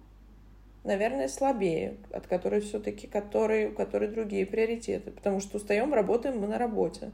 наверное, 0.85 1.29
слабее, 1.29 1.97
от 2.13 2.27
которой 2.27 2.61
все-таки, 2.61 3.07
которые, 3.07 3.71
у 3.71 3.75
которой 3.75 4.09
другие 4.09 4.47
приоритеты. 4.47 5.11
Потому 5.11 5.41
что 5.41 5.57
устаем, 5.57 5.95
работаем 5.95 6.39
мы 6.39 6.47
на 6.47 6.59
работе. 6.59 7.13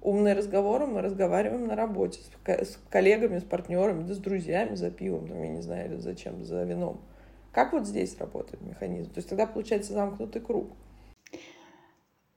Умные 0.00 0.34
разговоры 0.34 0.86
мы 0.86 1.02
разговариваем 1.02 1.66
на 1.66 1.74
работе 1.74 2.20
с, 2.46 2.78
коллегами, 2.88 3.38
с 3.38 3.42
партнерами, 3.42 4.06
да 4.06 4.14
с 4.14 4.18
друзьями 4.18 4.76
за 4.76 4.90
пивом, 4.90 5.26
там, 5.26 5.42
я 5.42 5.48
не 5.48 5.60
знаю, 5.60 5.90
или 5.90 5.96
зачем, 5.96 6.44
за 6.44 6.62
вином. 6.62 7.00
Как 7.52 7.72
вот 7.72 7.86
здесь 7.86 8.16
работает 8.18 8.62
механизм? 8.62 9.10
То 9.10 9.18
есть 9.18 9.28
тогда 9.28 9.46
получается 9.46 9.92
замкнутый 9.92 10.40
круг 10.40 10.68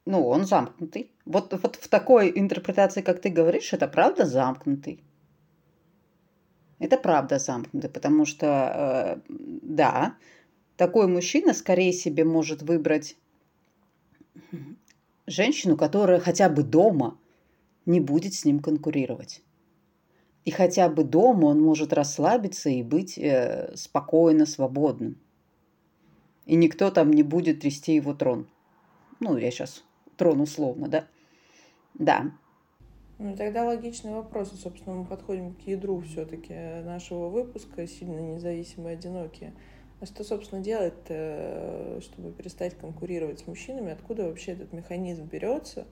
ну, 0.06 0.28
он 0.28 0.46
замкнутый. 0.46 1.12
Вот, 1.26 1.54
вот 1.62 1.76
в 1.76 1.88
такой 1.88 2.32
интерпретации, 2.36 3.02
как 3.02 3.22
ты 3.22 3.30
говоришь, 3.30 3.74
это 3.74 3.88
правда 3.88 4.26
замкнутый. 4.26 5.04
Это 6.80 6.98
правда 6.98 7.38
замкнутый, 7.38 7.90
потому 7.90 8.26
что, 8.26 9.22
э, 9.28 9.34
да, 9.62 10.16
такой 10.78 11.08
мужчина 11.08 11.54
скорее 11.54 11.94
себе 11.94 12.26
может 12.26 12.64
выбрать 12.64 13.16
женщину, 15.28 15.78
которая 15.78 16.20
хотя 16.20 16.50
бы 16.50 16.64
дома 16.64 17.20
не 17.86 18.00
будет 18.00 18.34
с 18.34 18.46
ним 18.46 18.60
конкурировать. 18.60 19.44
И 20.44 20.50
хотя 20.50 20.90
бы 20.90 21.04
дома 21.04 21.46
он 21.46 21.62
может 21.62 21.94
расслабиться 21.94 22.72
и 22.72 22.82
быть 22.82 23.20
э, 23.20 23.76
спокойно, 23.76 24.48
свободным. 24.48 25.18
И 26.48 26.56
никто 26.56 26.90
там 26.90 27.12
не 27.12 27.22
будет 27.22 27.60
трясти 27.60 27.94
его 27.94 28.16
трон. 28.16 28.48
Ну, 29.20 29.38
я 29.38 29.52
сейчас 29.52 29.84
трон 30.22 30.40
условно, 30.40 30.88
да? 30.88 31.08
Да. 31.96 32.32
Ну, 33.18 33.36
тогда 33.36 33.66
логичный 33.66 34.14
вопрос. 34.14 34.52
Собственно, 34.52 34.98
мы 34.98 35.06
подходим 35.06 35.56
к 35.56 35.62
ядру 35.62 36.00
все-таки 36.02 36.54
нашего 36.84 37.28
выпуска 37.30 37.88
«Сильно 37.88 38.20
независимые, 38.20 38.94
одинокие». 38.94 39.52
А 40.00 40.06
что, 40.06 40.24
собственно, 40.24 40.62
делать, 40.62 40.94
чтобы 42.04 42.32
перестать 42.38 42.78
конкурировать 42.78 43.40
с 43.40 43.48
мужчинами? 43.48 43.94
Откуда 43.94 44.26
вообще 44.26 44.52
этот 44.52 44.74
механизм 44.74 45.26
берется? 45.26 45.86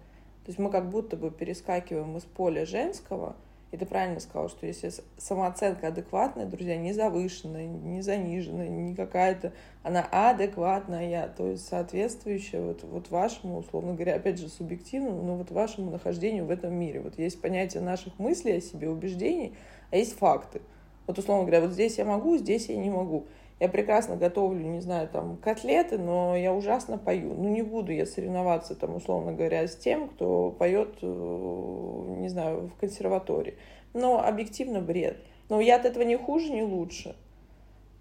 То 0.43 0.49
есть 0.49 0.59
мы 0.59 0.69
как 0.69 0.91
будто 0.91 1.17
бы 1.17 1.31
перескакиваем 1.31 2.15
из 2.15 2.23
поля 2.23 2.67
женского– 2.67 3.35
и 3.71 3.77
ты 3.77 3.85
правильно 3.85 4.19
сказал, 4.19 4.49
что 4.49 4.65
если 4.65 4.91
самооценка 5.17 5.87
адекватная, 5.87 6.47
друзья, 6.47 6.75
не 6.75 6.91
завышенная, 6.91 7.67
не 7.67 8.01
заниженная, 8.01 8.67
не 8.67 8.95
какая-то, 8.95 9.53
она 9.83 10.07
адекватная, 10.11 11.27
то 11.37 11.47
есть 11.47 11.67
соответствующая 11.67 12.61
вот, 12.61 12.83
вот 12.83 13.11
вашему, 13.11 13.59
условно 13.59 13.93
говоря, 13.93 14.15
опять 14.15 14.39
же, 14.39 14.49
субъективному, 14.49 15.21
но 15.21 15.35
вот 15.35 15.51
вашему 15.51 15.91
нахождению 15.91 16.45
в 16.45 16.51
этом 16.51 16.73
мире. 16.73 17.01
Вот 17.01 17.19
есть 17.19 17.39
понятие 17.41 17.83
наших 17.83 18.17
мыслей 18.17 18.57
о 18.57 18.61
себе, 18.61 18.89
убеждений, 18.89 19.53
а 19.91 19.97
есть 19.97 20.17
факты. 20.17 20.61
Вот, 21.05 21.19
условно 21.19 21.43
говоря, 21.43 21.61
вот 21.61 21.71
здесь 21.71 21.97
я 21.99 22.05
могу, 22.05 22.37
здесь 22.37 22.69
я 22.69 22.77
не 22.77 22.89
могу. 22.89 23.27
Я 23.59 23.67
прекрасно 23.67 24.15
готовлю, 24.15 24.65
не 24.65 24.79
знаю, 24.79 25.09
там, 25.09 25.35
котлеты, 25.37 25.97
но 25.97 26.35
я 26.35 26.53
ужасно 26.53 26.97
пою. 26.97 27.33
Ну, 27.33 27.49
не 27.49 27.61
буду 27.61 27.91
я 27.91 28.05
соревноваться, 28.05 28.73
там, 28.73 28.95
условно 28.95 29.33
говоря, 29.33 29.67
с 29.67 29.75
тем, 29.75 30.07
кто 30.07 30.51
поет, 30.51 30.97
э, 31.01 32.15
не 32.19 32.29
знаю, 32.29 32.69
в 32.69 32.79
консерватории. 32.79 33.55
Но 33.93 34.23
объективно 34.23 34.79
бред. 34.79 35.17
Но 35.49 35.59
я 35.59 35.75
от 35.75 35.85
этого 35.85 36.03
не 36.03 36.15
хуже, 36.15 36.51
не 36.51 36.63
лучше. 36.63 37.15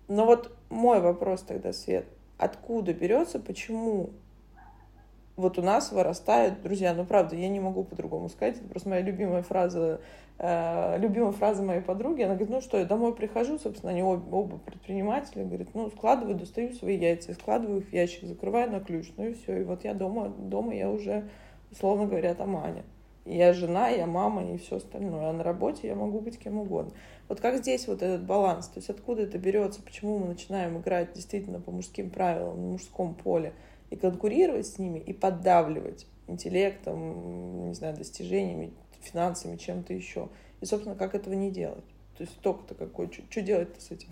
Но 0.06 0.26
вот 0.26 0.56
мой 0.70 1.00
вопрос 1.00 1.42
тогда, 1.42 1.72
Свет, 1.72 2.06
откуда 2.36 2.94
берется, 2.94 3.40
почему 3.40 4.10
вот 5.38 5.58
у 5.58 5.62
нас 5.62 5.92
вырастают 5.92 6.60
друзья. 6.62 6.92
Ну, 6.92 7.06
правда, 7.06 7.36
я 7.36 7.48
не 7.48 7.60
могу 7.60 7.84
по-другому 7.84 8.28
сказать. 8.28 8.56
Это 8.56 8.68
просто 8.68 8.88
моя 8.88 9.02
любимая 9.02 9.42
фраза 9.42 10.00
э, 10.38 10.98
любимая 10.98 11.32
фраза 11.32 11.62
моей 11.62 11.80
подруги, 11.80 12.22
она 12.22 12.34
говорит, 12.34 12.50
ну 12.50 12.60
что, 12.60 12.78
я 12.78 12.84
домой 12.84 13.14
прихожу, 13.14 13.58
собственно, 13.58 13.92
они 13.92 14.02
оба, 14.02 14.34
оба 14.34 14.58
предприниматели, 14.58 15.44
говорит, 15.44 15.68
ну, 15.74 15.90
складываю, 15.90 16.36
достаю 16.36 16.72
свои 16.72 16.96
яйца, 16.96 17.34
складываю 17.34 17.80
их 17.80 17.88
в 17.88 17.92
ящик, 17.92 18.24
закрываю 18.24 18.70
на 18.70 18.80
ключ, 18.80 19.12
ну 19.16 19.28
и 19.28 19.34
все, 19.34 19.60
и 19.60 19.64
вот 19.64 19.84
я 19.84 19.94
дома, 19.94 20.28
дома 20.28 20.74
я 20.74 20.90
уже, 20.90 21.28
условно 21.70 22.06
говоря, 22.06 22.34
там 22.34 22.56
Аня. 22.56 22.84
Я 23.24 23.52
жена, 23.52 23.88
я 23.88 24.06
мама 24.06 24.54
и 24.54 24.56
все 24.56 24.76
остальное. 24.76 25.28
А 25.28 25.32
на 25.34 25.44
работе 25.44 25.86
я 25.86 25.94
могу 25.94 26.20
быть 26.20 26.38
кем 26.38 26.58
угодно. 26.60 26.92
Вот 27.28 27.42
как 27.42 27.58
здесь 27.58 27.86
вот 27.86 28.00
этот 28.02 28.24
баланс? 28.24 28.68
То 28.68 28.78
есть 28.78 28.88
откуда 28.88 29.24
это 29.24 29.36
берется? 29.36 29.82
Почему 29.82 30.18
мы 30.18 30.28
начинаем 30.28 30.78
играть 30.78 31.12
действительно 31.12 31.60
по 31.60 31.70
мужским 31.70 32.08
правилам, 32.08 32.56
на 32.56 32.68
мужском 32.70 33.14
поле 33.14 33.52
и 33.90 33.96
конкурировать 33.96 34.66
с 34.66 34.78
ними, 34.78 34.98
и 34.98 35.12
поддавливать 35.12 36.06
интеллектом, 36.26 37.68
не 37.68 37.74
знаю, 37.74 37.96
достижениями, 37.96 38.72
финансами, 39.00 39.56
чем-то 39.56 39.94
еще. 39.94 40.28
И, 40.60 40.66
собственно, 40.66 40.96
как 40.96 41.14
этого 41.14 41.34
не 41.34 41.50
делать? 41.50 41.84
То 42.16 42.24
есть 42.24 42.38
ток-то 42.40 42.74
какой, 42.74 43.10
что 43.12 43.40
делать-то 43.40 43.80
с 43.80 43.90
этим? 43.90 44.08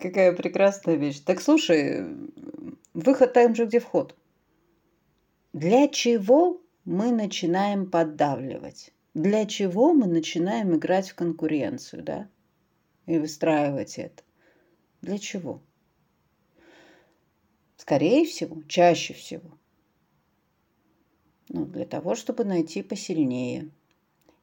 Какая 0.00 0.32
прекрасная 0.32 0.96
вещь. 0.96 1.20
Так 1.20 1.40
слушай, 1.40 2.04
выход 2.94 3.32
там 3.32 3.54
же, 3.54 3.66
где 3.66 3.80
вход. 3.80 4.16
Для 5.52 5.88
чего 5.88 6.60
мы 6.84 7.12
начинаем 7.12 7.90
поддавливать? 7.90 8.92
Для 9.14 9.46
чего 9.46 9.92
мы 9.92 10.06
начинаем 10.06 10.76
играть 10.76 11.10
в 11.10 11.14
конкуренцию, 11.14 12.02
да? 12.04 12.28
И 13.06 13.18
выстраивать 13.18 13.98
это? 13.98 14.22
Для 15.02 15.18
чего? 15.18 15.62
Скорее 17.80 18.26
всего, 18.26 18.62
чаще 18.68 19.14
всего. 19.14 19.56
Ну, 21.48 21.64
для 21.64 21.86
того, 21.86 22.14
чтобы 22.14 22.44
найти 22.44 22.82
посильнее. 22.82 23.70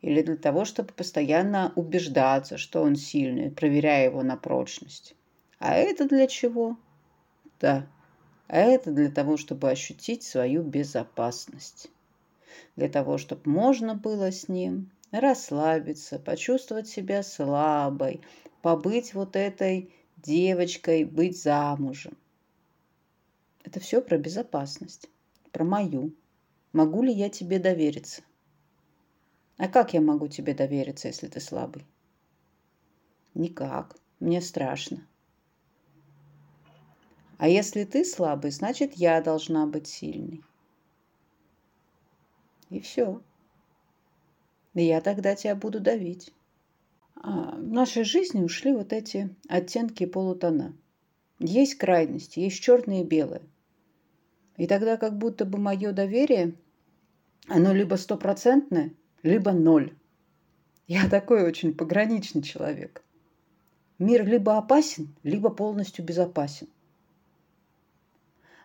Или 0.01 0.23
для 0.23 0.37
того, 0.37 0.65
чтобы 0.65 0.91
постоянно 0.93 1.71
убеждаться, 1.75 2.57
что 2.57 2.81
он 2.81 2.95
сильный, 2.95 3.51
проверяя 3.51 4.05
его 4.05 4.23
на 4.23 4.37
прочность. 4.37 5.15
А 5.59 5.75
это 5.75 6.09
для 6.09 6.25
чего? 6.25 6.77
Да, 7.59 7.87
а 8.47 8.57
это 8.57 8.91
для 8.91 9.11
того, 9.11 9.37
чтобы 9.37 9.69
ощутить 9.69 10.23
свою 10.23 10.63
безопасность. 10.63 11.91
Для 12.75 12.89
того, 12.89 13.19
чтобы 13.19 13.51
можно 13.51 13.93
было 13.93 14.31
с 14.31 14.49
ним 14.49 14.89
расслабиться, 15.11 16.17
почувствовать 16.17 16.87
себя 16.87 17.21
слабой, 17.21 18.21
побыть 18.63 19.13
вот 19.13 19.35
этой 19.35 19.93
девочкой, 20.17 21.03
быть 21.03 21.39
замужем. 21.39 22.17
Это 23.67 23.81
все 23.81 24.01
про 24.01 24.17
безопасность, 24.17 25.09
про 25.51 25.65
мою. 25.65 26.15
Могу 26.71 27.03
ли 27.03 27.11
я 27.11 27.29
тебе 27.29 27.59
довериться? 27.59 28.21
А 29.57 29.67
как 29.67 29.93
я 29.93 29.99
могу 29.99 30.29
тебе 30.29 30.53
довериться, 30.53 31.09
если 31.09 31.27
ты 31.27 31.41
слабый? 31.41 31.85
Никак. 33.33 33.97
Мне 34.21 34.39
страшно. 34.39 35.05
А 37.37 37.49
если 37.49 37.83
ты 37.83 38.05
слабый, 38.05 38.51
значит, 38.51 38.93
я 38.93 39.19
должна 39.19 39.65
быть 39.67 39.87
сильной. 39.87 40.41
И 42.69 42.79
все. 42.79 43.21
И 44.75 44.83
я 44.85 45.01
тогда 45.01 45.35
тебя 45.35 45.55
буду 45.55 45.81
давить. 45.81 46.33
А 47.15 47.57
в 47.57 47.67
нашей 47.67 48.05
жизни 48.05 48.41
ушли 48.41 48.71
вот 48.71 48.93
эти 48.93 49.35
оттенки 49.49 50.05
полутона. 50.05 50.73
Есть 51.39 51.75
крайности, 51.75 52.39
есть 52.39 52.61
черное 52.61 53.01
и 53.01 53.05
белое. 53.05 53.41
И 54.57 54.65
тогда 54.65 54.97
как 54.97 55.17
будто 55.17 55.45
бы 55.45 55.59
мое 55.59 55.91
доверие, 55.91 56.53
оно 57.47 57.73
либо 57.73 57.95
стопроцентное, 57.95 58.91
либо 59.23 59.51
ноль. 59.51 59.93
Я 60.87 61.07
такой 61.07 61.43
очень 61.43 61.73
пограничный 61.73 62.41
человек. 62.41 63.03
Мир 63.99 64.25
либо 64.25 64.57
опасен, 64.57 65.13
либо 65.23 65.49
полностью 65.49 66.03
безопасен. 66.03 66.67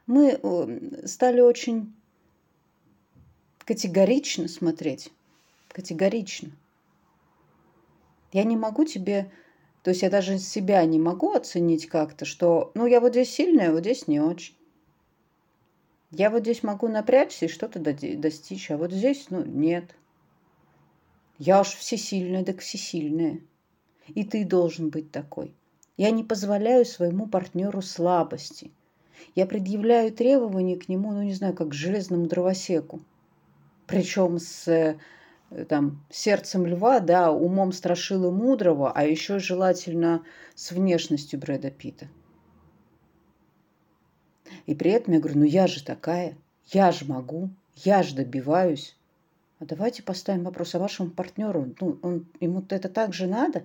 Мы 0.06 0.38
э, 0.42 1.06
стали 1.06 1.40
очень 1.40 1.94
категорично 3.58 4.48
смотреть. 4.48 5.10
Категорично. 5.68 6.50
Я 8.32 8.44
не 8.44 8.56
могу 8.56 8.84
тебе, 8.84 9.30
то 9.82 9.90
есть 9.90 10.02
я 10.02 10.10
даже 10.10 10.38
себя 10.38 10.84
не 10.84 10.98
могу 10.98 11.32
оценить 11.32 11.86
как-то, 11.86 12.24
что, 12.24 12.72
ну, 12.74 12.86
я 12.86 13.00
вот 13.00 13.12
здесь 13.12 13.30
сильная, 13.30 13.70
а 13.70 13.72
вот 13.72 13.80
здесь 13.80 14.06
не 14.06 14.20
очень. 14.20 14.54
Я 16.12 16.30
вот 16.30 16.42
здесь 16.42 16.62
могу 16.62 16.88
напрячься 16.88 17.46
и 17.46 17.48
что-то 17.48 17.80
достичь, 17.80 18.70
а 18.70 18.76
вот 18.76 18.92
здесь, 18.92 19.26
ну, 19.30 19.44
нет. 19.44 19.96
Я 21.38 21.60
уж 21.60 21.68
всесильная, 21.68 22.44
так 22.44 22.60
всесильная. 22.60 23.40
И 24.06 24.22
ты 24.22 24.44
должен 24.44 24.90
быть 24.90 25.10
такой. 25.10 25.54
Я 25.96 26.10
не 26.10 26.22
позволяю 26.22 26.84
своему 26.84 27.26
партнеру 27.26 27.82
слабости. 27.82 28.70
Я 29.34 29.46
предъявляю 29.46 30.12
требования 30.12 30.76
к 30.76 30.88
нему, 30.88 31.12
ну, 31.12 31.22
не 31.22 31.34
знаю, 31.34 31.54
как 31.54 31.70
к 31.70 31.74
железному 31.74 32.26
дровосеку 32.26 33.00
причем 33.92 34.38
с 34.38 34.68
э, 34.68 34.96
там, 35.68 36.02
сердцем 36.10 36.66
льва, 36.66 37.00
да, 37.00 37.30
умом 37.30 37.72
страшила 37.72 38.30
мудрого, 38.30 38.90
а 38.90 39.04
еще 39.04 39.38
желательно 39.38 40.24
с 40.54 40.72
внешностью 40.72 41.38
Брэда 41.38 41.70
Питта. 41.70 42.08
И 44.66 44.74
при 44.74 44.90
этом 44.90 45.14
я 45.14 45.20
говорю, 45.20 45.40
ну 45.40 45.44
я 45.44 45.66
же 45.66 45.84
такая, 45.84 46.36
я 46.66 46.92
же 46.92 47.04
могу, 47.04 47.50
я 47.76 48.02
же 48.02 48.14
добиваюсь. 48.14 48.96
А 49.58 49.64
давайте 49.64 50.02
поставим 50.02 50.44
вопрос 50.44 50.74
о 50.74 50.78
вашему 50.78 51.10
партнеру. 51.10 51.74
Ну, 51.80 51.98
он, 52.02 52.26
ему 52.40 52.64
это 52.68 52.88
так 52.88 53.12
же 53.12 53.26
надо? 53.26 53.64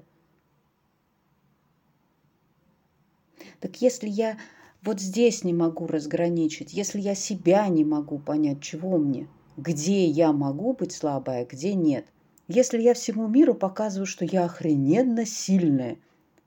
Так 3.60 3.82
если 3.82 4.08
я 4.08 4.38
вот 4.84 5.00
здесь 5.00 5.44
не 5.44 5.54
могу 5.54 5.88
разграничить, 5.88 6.74
если 6.74 7.00
я 7.00 7.16
себя 7.16 7.68
не 7.68 7.84
могу 7.84 8.20
понять, 8.20 8.62
чего 8.62 8.98
мне– 8.98 9.28
где 9.58 10.06
я 10.06 10.32
могу 10.32 10.74
быть 10.74 10.92
слабая, 10.92 11.46
где 11.46 11.74
нет. 11.74 12.06
Если 12.48 12.80
я 12.80 12.94
всему 12.94 13.28
миру 13.28 13.56
показываю, 13.56 14.06
что 14.06 14.24
я 14.24 14.46
охрененно 14.46 15.26
сильная, 15.26 15.98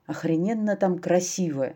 охрененно 0.07 0.75
там 0.77 0.97
красивая, 0.97 1.75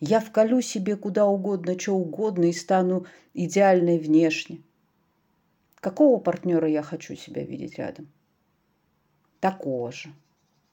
я 0.00 0.20
вколю 0.20 0.60
себе 0.60 0.96
куда 0.96 1.26
угодно, 1.26 1.78
что 1.78 1.94
угодно 1.94 2.44
и 2.44 2.52
стану 2.52 3.06
идеальной 3.34 3.98
внешне. 3.98 4.62
Какого 5.76 6.20
партнера 6.20 6.68
я 6.68 6.82
хочу 6.82 7.14
себя 7.16 7.44
видеть 7.44 7.78
рядом? 7.78 8.08
Такого 9.40 9.92
же. 9.92 10.12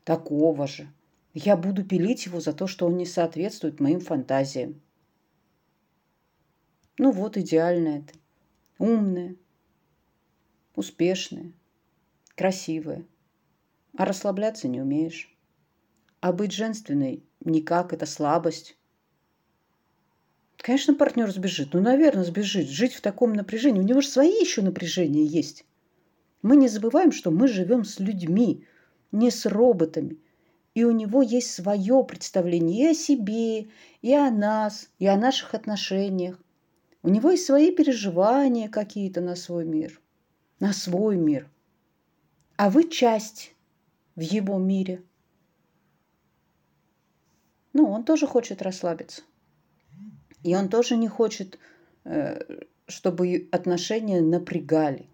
Такого 0.03 0.67
же. 0.67 0.87
Я 1.33 1.57
буду 1.57 1.83
пилить 1.83 2.25
его 2.25 2.39
за 2.39 2.53
то, 2.53 2.67
что 2.67 2.85
он 2.85 2.97
не 2.97 3.05
соответствует 3.05 3.79
моим 3.79 3.99
фантазиям. 3.99 4.81
Ну 6.97 7.11
вот, 7.11 7.37
идеальная 7.37 8.01
ты 8.03 8.13
умная, 8.77 9.35
успешная, 10.75 11.51
красивая. 12.35 13.05
А 13.97 14.05
расслабляться 14.05 14.67
не 14.67 14.81
умеешь. 14.81 15.33
А 16.19 16.33
быть 16.33 16.51
женственной 16.51 17.23
никак, 17.39 17.93
это 17.93 18.05
слабость. 18.05 18.77
Конечно, 20.65 20.95
партнер 20.95 21.31
сбежит. 21.31 21.75
Ну, 21.75 21.79
наверное, 21.79 22.23
сбежит. 22.23 22.67
Жить 22.67 22.95
в 22.95 23.01
таком 23.01 23.33
напряжении. 23.33 23.79
У 23.79 23.83
него 23.83 24.01
же 24.01 24.07
свои 24.07 24.31
еще 24.31 24.63
напряжения 24.63 25.23
есть. 25.23 25.63
Мы 26.41 26.55
не 26.55 26.67
забываем, 26.67 27.11
что 27.11 27.29
мы 27.29 27.47
живем 27.47 27.85
с 27.85 27.99
людьми, 27.99 28.65
не 29.11 29.29
с 29.29 29.45
роботами. 29.45 30.17
И 30.73 30.83
у 30.83 30.89
него 30.89 31.21
есть 31.21 31.51
свое 31.51 32.03
представление 32.03 32.87
и 32.87 32.91
о 32.91 32.93
себе, 32.95 33.67
и 34.01 34.13
о 34.15 34.31
нас, 34.31 34.89
и 34.97 35.05
о 35.05 35.17
наших 35.17 35.53
отношениях. 35.53 36.41
У 37.03 37.09
него 37.09 37.29
есть 37.29 37.45
свои 37.45 37.69
переживания 37.69 38.67
какие-то 38.67 39.21
на 39.21 39.35
свой 39.35 39.65
мир. 39.65 40.01
На 40.59 40.73
свой 40.73 41.15
мир. 41.15 41.47
А 42.55 42.71
вы 42.71 42.89
часть 42.89 43.53
в 44.15 44.21
его 44.21 44.57
мире. 44.57 45.03
Ну, 47.73 47.87
он 47.91 48.03
тоже 48.03 48.25
хочет 48.25 48.63
расслабиться. 48.63 49.21
И 50.45 50.55
он 50.55 50.69
тоже 50.69 50.95
не 50.95 51.07
хочет, 51.07 51.57
э, 52.03 52.39
чтобы 52.87 53.49
отношения 53.51 54.21
напрягали. 54.21 55.07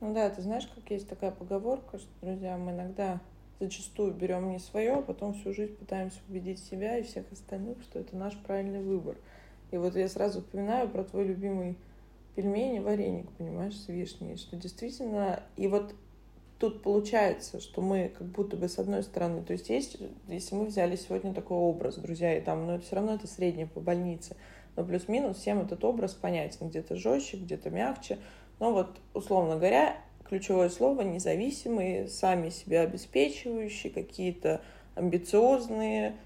Ну 0.00 0.14
да, 0.14 0.30
ты 0.30 0.40
знаешь, 0.40 0.66
как 0.74 0.90
есть 0.90 1.06
такая 1.10 1.30
поговорка, 1.30 1.98
что, 1.98 2.08
друзья, 2.22 2.56
мы 2.56 2.72
иногда 2.72 3.20
зачастую 3.60 4.14
берем 4.14 4.50
не 4.50 4.58
свое, 4.58 4.94
а 4.94 5.02
потом 5.02 5.34
всю 5.34 5.52
жизнь 5.52 5.76
пытаемся 5.76 6.20
убедить 6.26 6.58
себя 6.58 6.96
и 6.96 7.02
всех 7.02 7.30
остальных, 7.30 7.82
что 7.82 7.98
это 7.98 8.16
наш 8.16 8.34
правильный 8.34 8.82
выбор. 8.82 9.16
И 9.72 9.76
вот 9.76 9.94
я 9.94 10.08
сразу 10.08 10.40
вспоминаю 10.40 10.88
про 10.88 11.04
твой 11.04 11.26
любимый 11.26 11.76
пельмени, 12.36 12.78
вареник, 12.78 13.30
понимаешь, 13.32 13.76
с 13.76 13.88
вишней, 13.88 14.38
что 14.38 14.56
действительно, 14.56 15.42
и 15.58 15.68
вот 15.68 15.94
тут 16.64 16.80
получается, 16.80 17.60
что 17.60 17.82
мы 17.82 18.10
как 18.16 18.26
будто 18.26 18.56
бы 18.56 18.70
с 18.70 18.78
одной 18.78 19.02
стороны, 19.02 19.42
то 19.42 19.52
есть 19.52 19.68
есть, 19.68 19.98
если 20.28 20.54
мы 20.54 20.64
взяли 20.64 20.96
сегодня 20.96 21.34
такой 21.34 21.58
образ, 21.58 21.96
друзья, 21.96 22.38
и 22.38 22.40
там, 22.40 22.66
но 22.66 22.78
все 22.78 22.96
равно 22.96 23.16
это 23.16 23.26
среднее 23.26 23.66
по 23.66 23.80
больнице, 23.80 24.34
но 24.74 24.82
плюс-минус 24.82 25.36
всем 25.36 25.60
этот 25.60 25.84
образ 25.84 26.14
понятен, 26.14 26.70
где-то 26.70 26.96
жестче, 26.96 27.36
где-то 27.36 27.68
мягче, 27.68 28.18
но 28.60 28.72
вот, 28.72 28.96
условно 29.12 29.56
говоря, 29.56 29.98
ключевое 30.26 30.70
слово 30.70 31.02
независимые, 31.02 32.08
сами 32.08 32.48
себя 32.48 32.80
обеспечивающие, 32.80 33.92
какие-то 33.92 34.62
амбициозные, 34.94 36.16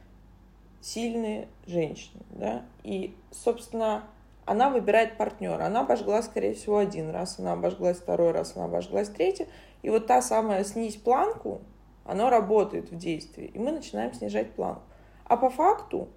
сильные 0.81 1.49
женщины, 1.67 2.23
да, 2.31 2.63
и, 2.85 3.13
собственно, 3.33 4.05
она 4.49 4.71
выбирает 4.71 5.19
партнера. 5.19 5.65
Она 5.65 5.81
обожгла, 5.81 6.23
скорее 6.23 6.55
всего, 6.55 6.79
один 6.79 7.11
раз, 7.11 7.39
она 7.39 7.53
обожглась 7.53 7.99
второй 7.99 8.31
раз, 8.31 8.57
она 8.57 8.65
обожглась 8.65 9.09
третий. 9.09 9.47
И 9.83 9.91
вот 9.91 10.07
та 10.07 10.23
самая 10.23 10.65
снизь 10.65 10.97
планку, 10.97 11.61
она 12.05 12.31
работает 12.31 12.91
в 12.91 12.97
действии. 12.97 13.47
И 13.47 13.59
мы 13.59 13.73
начинаем 13.73 14.13
снижать 14.13 14.53
планку. 14.53 14.83
А 15.25 15.37
по 15.37 15.51
факту, 15.51 16.09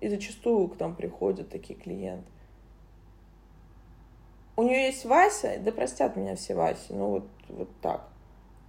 и 0.00 0.08
зачастую 0.08 0.68
к 0.68 0.78
нам 0.78 0.94
приходят 0.94 1.50
такие 1.50 1.78
клиенты, 1.78 2.30
у 4.56 4.62
нее 4.62 4.86
есть 4.86 5.04
Вася, 5.04 5.58
да 5.60 5.72
простят 5.72 6.16
меня 6.16 6.36
все 6.36 6.54
Васи, 6.54 6.92
ну 6.92 7.08
вот, 7.08 7.28
вот 7.48 7.68
так 7.80 8.10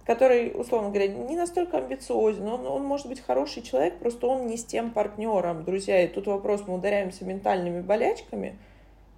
который, 0.04 0.52
условно 0.54 0.88
говоря, 0.88 1.08
не 1.08 1.36
настолько 1.36 1.78
амбициозен, 1.78 2.46
он, 2.46 2.66
он 2.66 2.84
может 2.84 3.06
быть 3.06 3.20
хороший 3.20 3.62
человек, 3.62 3.98
просто 3.98 4.26
он 4.26 4.46
не 4.46 4.56
с 4.56 4.64
тем 4.64 4.90
партнером, 4.90 5.64
друзья. 5.64 6.02
И 6.02 6.08
тут 6.08 6.26
вопрос, 6.26 6.64
мы 6.66 6.74
ударяемся 6.74 7.24
ментальными 7.24 7.80
болячками 7.80 8.58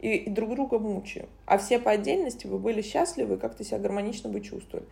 и, 0.04 0.16
и 0.16 0.30
друг 0.30 0.50
друга 0.50 0.78
мучаем. 0.78 1.28
А 1.46 1.56
все 1.56 1.78
по 1.78 1.90
отдельности 1.90 2.46
вы 2.46 2.58
были 2.58 2.82
счастливы, 2.82 3.38
как-то 3.38 3.64
себя 3.64 3.78
гармонично 3.78 4.28
бы 4.28 4.40
чувствовали. 4.40 4.86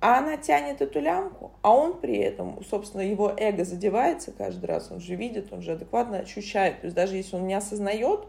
А 0.00 0.18
она 0.18 0.36
тянет 0.36 0.82
эту 0.82 0.98
лямку, 1.00 1.52
а 1.62 1.72
он 1.72 2.00
при 2.00 2.16
этом, 2.16 2.64
собственно, 2.64 3.02
его 3.02 3.32
эго 3.36 3.64
задевается 3.64 4.32
каждый 4.32 4.66
раз, 4.66 4.90
он 4.90 5.00
же 5.00 5.14
видит, 5.14 5.52
он 5.52 5.62
же 5.62 5.72
адекватно 5.72 6.18
ощущает. 6.18 6.80
То 6.80 6.86
есть 6.86 6.96
даже 6.96 7.16
если 7.16 7.36
он 7.36 7.46
не 7.46 7.54
осознает 7.54 8.26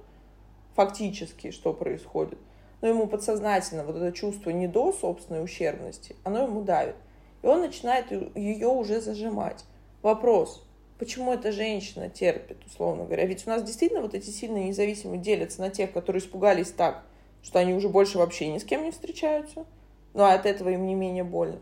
фактически, 0.75 1.49
что 1.49 1.73
происходит, 1.73 2.37
но 2.81 2.89
ему 2.89 3.07
подсознательно 3.07 3.83
вот 3.83 3.95
это 3.95 4.11
чувство 4.15 4.51
не 4.51 4.67
до 4.67 4.91
собственной 4.91 5.43
ущербности, 5.43 6.15
оно 6.23 6.43
ему 6.43 6.61
давит. 6.61 6.95
И 7.41 7.47
он 7.47 7.61
начинает 7.61 8.11
ее 8.35 8.67
уже 8.67 9.01
зажимать. 9.01 9.65
Вопрос, 10.03 10.67
почему 11.01 11.33
эта 11.33 11.51
женщина 11.51 12.09
терпит, 12.09 12.63
условно 12.63 13.05
говоря? 13.05 13.25
Ведь 13.25 13.47
у 13.47 13.49
нас 13.49 13.63
действительно 13.63 14.03
вот 14.03 14.13
эти 14.13 14.29
сильные 14.29 14.67
независимые 14.67 15.19
делятся 15.19 15.59
на 15.59 15.71
тех, 15.71 15.91
которые 15.91 16.21
испугались 16.21 16.69
так, 16.69 17.03
что 17.41 17.57
они 17.57 17.73
уже 17.73 17.89
больше 17.89 18.19
вообще 18.19 18.49
ни 18.49 18.59
с 18.59 18.63
кем 18.63 18.83
не 18.83 18.91
встречаются, 18.91 19.65
но 20.13 20.25
от 20.25 20.45
этого 20.45 20.69
им 20.69 20.85
не 20.85 20.93
менее 20.93 21.23
больно. 21.23 21.57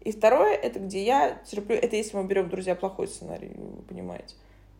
И 0.00 0.10
второе, 0.10 0.56
это 0.56 0.80
где 0.80 1.04
я 1.04 1.40
терплю, 1.48 1.76
это 1.76 1.94
если 1.94 2.16
мы 2.16 2.24
берем, 2.24 2.48
друзья, 2.48 2.74
плохой 2.74 3.06
сценарий, 3.06 3.52
вы 3.54 3.80
понимаете. 3.82 4.34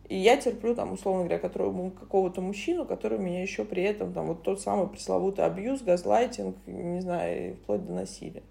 И 0.09 0.17
я 0.17 0.35
терплю, 0.35 0.75
там, 0.75 0.91
условно 0.91 1.21
говоря, 1.21 1.39
которого, 1.39 1.91
какого-то 1.91 2.41
мужчину, 2.41 2.85
который 2.85 3.17
меня 3.17 3.41
еще 3.41 3.63
при 3.63 3.81
этом, 3.83 4.11
там, 4.11 4.27
вот 4.27 4.43
тот 4.43 4.59
самый 4.59 4.89
пресловутый 4.89 5.45
абьюз, 5.45 5.83
газлайтинг, 5.83 6.57
не 6.67 6.99
знаю, 6.99 7.55
вплоть 7.63 7.85
до 7.85 7.93
насилия. 7.93 8.43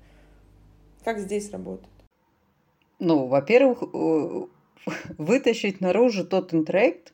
Как 1.04 1.18
здесь 1.18 1.50
работает? 1.50 1.86
Ну, 2.98 3.26
во-первых, 3.26 3.82
вытащить 5.18 5.80
наружу 5.80 6.24
тот 6.24 6.54
интроект, 6.54 7.12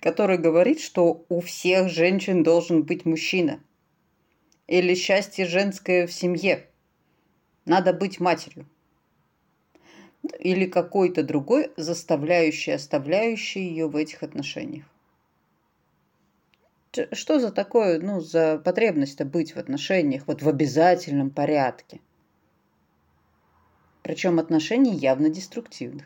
который 0.00 0.38
говорит, 0.38 0.80
что 0.80 1.24
у 1.28 1.40
всех 1.40 1.88
женщин 1.88 2.42
должен 2.42 2.82
быть 2.82 3.04
мужчина. 3.04 3.60
Или 4.66 4.94
счастье 4.94 5.46
женское 5.46 6.06
в 6.06 6.12
семье. 6.12 6.66
Надо 7.64 7.92
быть 7.92 8.20
матерью. 8.20 8.66
Или 10.38 10.66
какой-то 10.66 11.22
другой, 11.22 11.70
заставляющий, 11.76 12.74
оставляющий 12.74 13.62
ее 13.62 13.88
в 13.88 13.96
этих 13.96 14.22
отношениях. 14.22 14.86
Что 17.12 17.40
за 17.40 17.50
такое, 17.50 17.98
ну, 18.00 18.20
за 18.20 18.58
потребность-то 18.58 19.24
быть 19.24 19.54
в 19.54 19.58
отношениях, 19.58 20.26
вот 20.26 20.42
в 20.42 20.48
обязательном 20.48 21.30
порядке? 21.30 22.00
Причем 24.04 24.38
отношений 24.38 24.94
явно 24.94 25.30
деструктивных. 25.30 26.04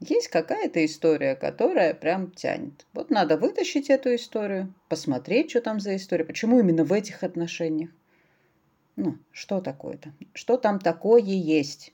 Есть 0.00 0.28
какая-то 0.28 0.82
история, 0.86 1.36
которая 1.36 1.92
прям 1.92 2.30
тянет. 2.30 2.86
Вот 2.94 3.10
надо 3.10 3.36
вытащить 3.36 3.90
эту 3.90 4.14
историю, 4.14 4.74
посмотреть, 4.88 5.50
что 5.50 5.60
там 5.60 5.80
за 5.80 5.96
история, 5.96 6.24
почему 6.24 6.58
именно 6.58 6.82
в 6.82 6.92
этих 6.94 7.22
отношениях. 7.22 7.90
Ну, 8.96 9.18
что 9.32 9.60
такое-то? 9.60 10.14
Что 10.32 10.56
там 10.56 10.78
такое 10.78 11.20
есть? 11.20 11.92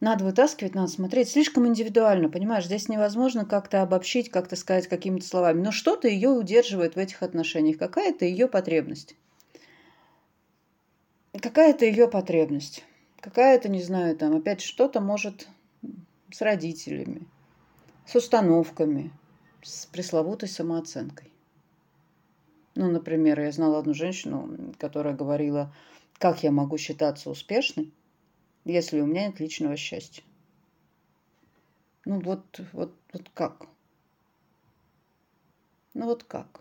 Надо 0.00 0.24
вытаскивать, 0.24 0.74
надо 0.74 0.88
смотреть. 0.88 1.28
Слишком 1.28 1.68
индивидуально, 1.68 2.28
понимаешь? 2.28 2.66
Здесь 2.66 2.88
невозможно 2.88 3.44
как-то 3.44 3.82
обобщить, 3.82 4.30
как-то 4.30 4.56
сказать 4.56 4.88
какими-то 4.88 5.24
словами. 5.24 5.62
Но 5.62 5.70
что-то 5.70 6.08
ее 6.08 6.30
удерживает 6.30 6.96
в 6.96 6.98
этих 6.98 7.22
отношениях. 7.22 7.78
Какая-то 7.78 8.24
ее 8.24 8.48
потребность. 8.48 9.14
Какая-то 11.40 11.84
ее 11.84 12.08
потребность. 12.08 12.84
Какая-то, 13.20 13.68
не 13.68 13.82
знаю, 13.82 14.16
там 14.16 14.36
опять 14.36 14.60
что-то 14.60 15.00
может 15.00 15.48
с 16.30 16.40
родителями, 16.40 17.26
с 18.06 18.14
установками, 18.14 19.12
с 19.62 19.86
пресловутой 19.86 20.48
самооценкой. 20.48 21.32
Ну, 22.74 22.90
например, 22.90 23.40
я 23.40 23.50
знала 23.52 23.78
одну 23.78 23.94
женщину, 23.94 24.74
которая 24.78 25.14
говорила, 25.14 25.74
как 26.18 26.42
я 26.42 26.50
могу 26.50 26.76
считаться 26.78 27.30
успешной, 27.30 27.92
если 28.64 29.00
у 29.00 29.06
меня 29.06 29.28
нет 29.28 29.40
личного 29.40 29.76
счастья. 29.76 30.22
Ну 32.04 32.20
вот, 32.20 32.60
вот, 32.72 32.94
вот 33.12 33.30
как? 33.34 33.66
Ну 35.94 36.06
вот 36.06 36.24
как? 36.24 36.60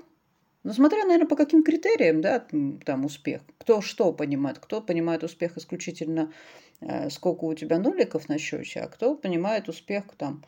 Ну, 0.65 0.73
смотря, 0.73 1.05
наверное, 1.05 1.27
по 1.27 1.35
каким 1.35 1.63
критериям, 1.63 2.21
да, 2.21 2.45
там 2.85 3.05
успех. 3.05 3.41
Кто 3.59 3.81
что 3.81 4.11
понимает. 4.11 4.59
Кто 4.59 4.81
понимает 4.81 5.23
успех 5.23 5.57
исключительно, 5.57 6.33
э, 6.81 7.09
сколько 7.09 7.45
у 7.45 7.53
тебя 7.53 7.79
ноликов 7.79 8.27
на 8.27 8.37
счете, 8.37 8.81
а 8.81 8.87
кто 8.87 9.15
понимает 9.15 9.69
успех 9.69 10.05
там 10.17 10.43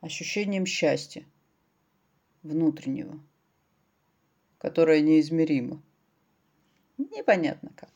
ощущением 0.00 0.66
счастья 0.66 1.24
внутреннего 2.42 3.20
которое 4.58 5.00
неизмеримо. 5.00 5.80
Непонятно 6.98 7.70
как. 7.76 7.90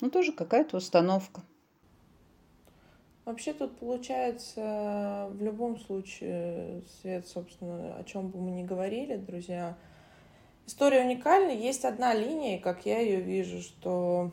Ну, 0.00 0.10
тоже 0.10 0.32
какая-то 0.32 0.78
установка. 0.78 1.42
Вообще 3.24 3.52
тут 3.52 3.78
получается 3.78 5.28
в 5.30 5.42
любом 5.42 5.78
случае, 5.78 6.82
Свет, 7.00 7.26
собственно, 7.28 7.96
о 7.96 8.04
чем 8.04 8.28
бы 8.28 8.40
мы 8.40 8.50
ни 8.50 8.64
говорили, 8.64 9.16
друзья, 9.16 9.76
история 10.66 11.04
уникальна. 11.04 11.50
Есть 11.50 11.84
одна 11.84 12.14
линия, 12.14 12.58
как 12.58 12.84
я 12.84 12.98
ее 12.98 13.20
вижу, 13.20 13.60
что 13.60 14.32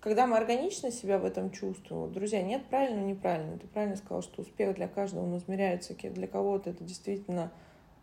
когда 0.00 0.26
мы 0.26 0.36
органично 0.36 0.90
себя 0.90 1.18
в 1.18 1.24
этом 1.24 1.50
чувствуем, 1.50 2.12
друзья, 2.12 2.42
нет 2.42 2.66
правильно, 2.66 3.00
неправильно. 3.00 3.56
Ты 3.56 3.68
правильно 3.68 3.96
сказал, 3.96 4.22
что 4.22 4.42
успех 4.42 4.74
для 4.74 4.88
каждого 4.88 5.24
он 5.24 5.38
измеряется, 5.38 5.94
для 5.94 6.26
кого-то 6.26 6.70
это 6.70 6.82
действительно 6.82 7.52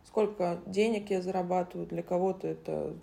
сколько 0.05 0.61
денег 0.65 1.09
я 1.11 1.21
зарабатываю, 1.21 1.87
для 1.87 2.03
кого-то 2.03 2.47
это 2.47 2.95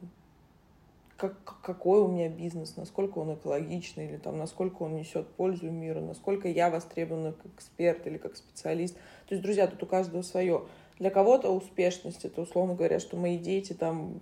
как, 1.19 1.61
какой 1.63 2.01
у 2.01 2.07
меня 2.09 2.29
бизнес, 2.29 2.77
насколько 2.77 3.19
он 3.19 3.35
экологичный, 3.35 4.07
или 4.07 4.17
там, 4.19 4.39
насколько 4.39 4.85
он 4.85 4.95
несет 4.95 5.27
пользу 5.27 5.69
миру, 5.69 6.01
насколько 6.01 6.47
я 6.49 6.71
востребована 6.71 7.33
как 7.33 7.53
эксперт 7.57 8.07
или 8.07 8.19
как 8.19 8.37
специалист. 8.37 8.95
То 9.27 9.35
есть, 9.35 9.43
друзья, 9.43 9.67
тут 9.67 9.83
у 9.83 9.87
каждого 9.87 10.23
свое. 10.23 10.63
Для 11.01 11.11
кого-то 11.11 11.51
успешность 11.51 12.25
это, 12.25 12.41
условно 12.41 12.75
говоря, 12.75 13.01
что 13.01 13.17
мои 13.17 13.37
дети 13.37 13.73
там 13.73 14.21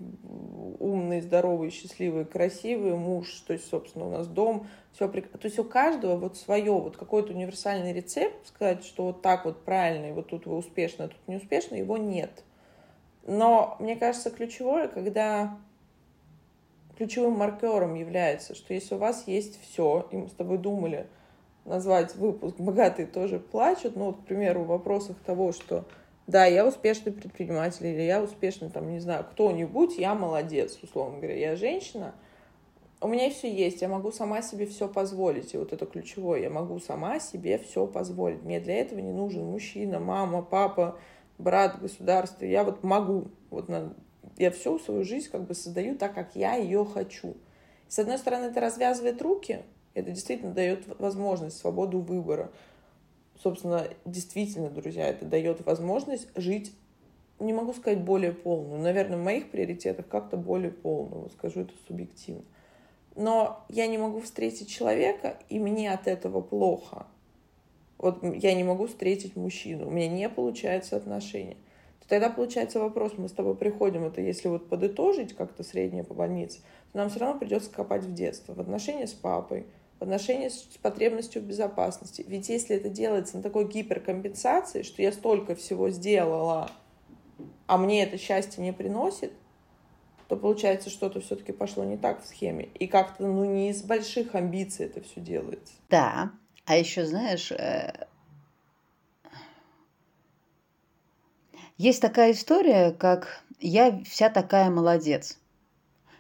умные, 0.81 1.21
здоровые, 1.21 1.71
счастливые, 1.71 2.25
красивые, 2.25 2.97
муж, 2.97 3.31
то 3.47 3.53
есть, 3.53 3.69
собственно, 3.69 4.07
у 4.07 4.11
нас 4.11 4.27
дом, 4.27 4.67
все 4.93 5.07
прик... 5.07 5.29
То 5.29 5.47
есть 5.47 5.59
у 5.59 5.65
каждого 5.65 6.17
вот 6.17 6.39
свое, 6.39 6.73
вот 6.73 6.97
какой-то 6.97 7.35
универсальный 7.35 7.93
рецепт, 7.93 8.47
сказать, 8.47 8.85
что 8.85 9.05
вот 9.05 9.21
так 9.21 9.45
вот 9.45 9.65
правильно, 9.65 10.07
и 10.07 10.13
вот 10.13 10.29
тут 10.29 10.47
вы 10.47 10.57
успешны, 10.57 11.05
а 11.05 11.09
тут 11.09 11.19
не 11.27 11.37
успешны, 11.37 11.77
его 11.77 11.99
нет. 11.99 12.43
Но 13.27 13.77
мне 13.81 13.97
кажется, 13.97 14.31
ключевое, 14.31 14.89
когда 14.89 15.59
ключевым 16.97 17.35
маркером 17.35 17.95
является, 17.95 18.55
что 18.55 18.75
если 18.75 18.95
у 18.95 18.99
вас 18.99 19.25
есть 19.27 19.61
все, 19.63 20.09
и 20.11 20.17
мы 20.17 20.29
с 20.29 20.33
тобой 20.33 20.59
думали 20.59 21.07
назвать 21.65 22.15
выпуск 22.15 22.57
«Богатые 22.59 23.07
тоже 23.07 23.39
плачут», 23.39 23.97
ну, 23.97 24.07
вот, 24.07 24.19
к 24.19 24.25
примеру, 24.25 24.63
в 24.63 24.69
вопросах 24.69 25.17
того, 25.25 25.53
что 25.53 25.85
да, 26.27 26.45
я 26.47 26.67
успешный 26.67 27.13
предприниматель, 27.13 27.87
или 27.87 28.03
я 28.03 28.23
успешный, 28.23 28.71
там, 28.71 28.91
не 28.91 28.99
знаю, 28.99 29.25
кто-нибудь, 29.31 29.99
я 29.99 30.15
молодец, 30.15 30.79
условно 30.83 31.19
говоря, 31.19 31.37
я 31.37 31.57
женщина, 31.57 32.15
у 33.01 33.09
меня 33.09 33.31
все 33.31 33.53
есть, 33.53 33.83
я 33.83 33.89
могу 33.89 34.11
сама 34.11 34.43
себе 34.43 34.67
все 34.67 34.89
позволить, 34.89 35.55
и 35.55 35.59
вот 35.59 35.73
это 35.73 35.87
ключевое, 35.87 36.41
я 36.41 36.51
могу 36.51 36.81
сама 36.81 37.21
себе 37.21 37.59
все 37.59 37.87
позволить, 37.87 38.43
мне 38.43 38.59
для 38.59 38.77
этого 38.77 39.01
не 39.01 39.13
нужен 39.13 39.45
мужчина, 39.45 40.01
мама, 40.01 40.43
папа, 40.43 40.99
брат, 41.39 41.81
государство, 41.81 42.45
я 42.45 42.65
вот 42.65 42.83
могу, 42.83 43.29
вот 43.51 43.69
на, 43.69 43.95
я 44.39 44.51
всю 44.51 44.79
свою 44.79 45.05
жизнь 45.05 45.29
как 45.31 45.45
бы 45.45 45.55
создаю 45.55 45.97
так, 45.97 46.15
как 46.15 46.35
я 46.35 46.55
ее 46.55 46.85
хочу. 46.85 47.35
С 47.89 47.99
одной 47.99 48.19
стороны, 48.19 48.47
это 48.47 48.61
развязывает 48.61 49.23
руки, 49.23 49.63
это 49.95 50.11
действительно 50.11 50.53
дает 50.53 50.87
возможность, 50.99 51.59
свободу 51.59 52.01
выбора. 52.01 52.51
Собственно, 53.43 53.87
действительно, 54.05 54.71
друзья, 54.71 55.09
это 55.09 55.25
дает 55.25 55.65
возможность 55.65 56.29
жить, 56.35 56.73
не 57.39 57.53
могу 57.53 57.75
сказать 57.75 58.01
более 58.01 58.33
полную, 58.33 58.81
наверное, 58.81 59.19
в 59.19 59.23
моих 59.23 59.51
приоритетах 59.51 60.09
как-то 60.09 60.37
более 60.37 60.71
полную, 60.71 61.31
скажу 61.31 61.61
это 61.61 61.73
субъективно. 61.87 62.43
Но 63.15 63.65
я 63.69 63.87
не 63.87 63.99
могу 63.99 64.21
встретить 64.21 64.69
человека, 64.69 65.39
и 65.49 65.59
мне 65.59 65.93
от 65.93 66.07
этого 66.07 66.41
плохо. 66.41 67.07
Вот 67.99 68.23
я 68.23 68.55
не 68.55 68.65
могу 68.65 68.87
встретить 68.87 69.37
мужчину, 69.37 69.87
у 69.89 69.91
меня 69.91 70.09
не 70.09 70.29
получается 70.29 70.97
отношения. 70.97 71.57
То 72.07 72.11
тогда 72.11 72.31
получается 72.31 72.79
вопрос, 72.79 73.15
мы 73.17 73.29
с 73.29 73.33
тобой 73.33 73.57
приходим, 73.57 74.05
это 74.05 74.21
если 74.21 74.47
вот 74.47 74.69
подытожить 74.69 75.35
как-то 75.35 75.65
среднее 75.65 76.05
по 76.05 76.15
больнице, 76.15 76.61
то 76.93 76.99
нам 76.99 77.11
все 77.11 77.19
равно 77.19 77.39
придется 77.39 77.69
копать 77.71 78.05
в 78.05 78.15
детство, 78.15 78.55
в 78.55 78.61
отношения 78.61 79.09
с 79.09 79.13
папой, 79.13 79.67
в 79.99 80.03
отношении 80.03 80.49
с 80.49 80.63
потребностью 80.81 81.43
в 81.43 81.47
безопасности. 81.47 82.25
Ведь 82.29 82.49
если 82.49 82.77
это 82.77 82.89
делается 82.89 83.37
на 83.37 83.43
такой 83.43 83.67
гиперкомпенсации, 83.67 84.83
что 84.83 85.03
я 85.03 85.11
столько 85.11 85.57
всего 85.57 85.91
сделала, 85.91 86.71
а 87.67 87.77
мне 87.77 88.05
это 88.05 88.19
счастье 88.19 88.63
не 88.63 88.73
приносит, 88.73 89.33
то 90.29 90.37
получается 90.37 90.91
что-то 90.91 91.21
все-таки 91.21 91.53
пошло 91.53 91.85
не 91.85 91.97
так 91.97 92.23
в 92.23 92.27
схеме. 92.27 92.69
И 92.75 92.87
как-то 92.87 93.27
ну 93.27 93.45
не 93.45 93.71
из 93.71 93.83
больших 93.83 94.37
амбиций 94.37 94.87
это 94.87 95.01
все 95.01 95.21
делается. 95.21 95.75
Да, 95.89 96.31
а 96.67 96.77
еще, 96.77 97.05
знаешь, 97.05 97.53
есть 101.79 102.01
такая 102.01 102.33
история, 102.33 102.93
как 102.93 103.45
«я 103.61 104.03
вся 104.05 104.31
такая 104.31 104.71
молодец». 104.71 105.39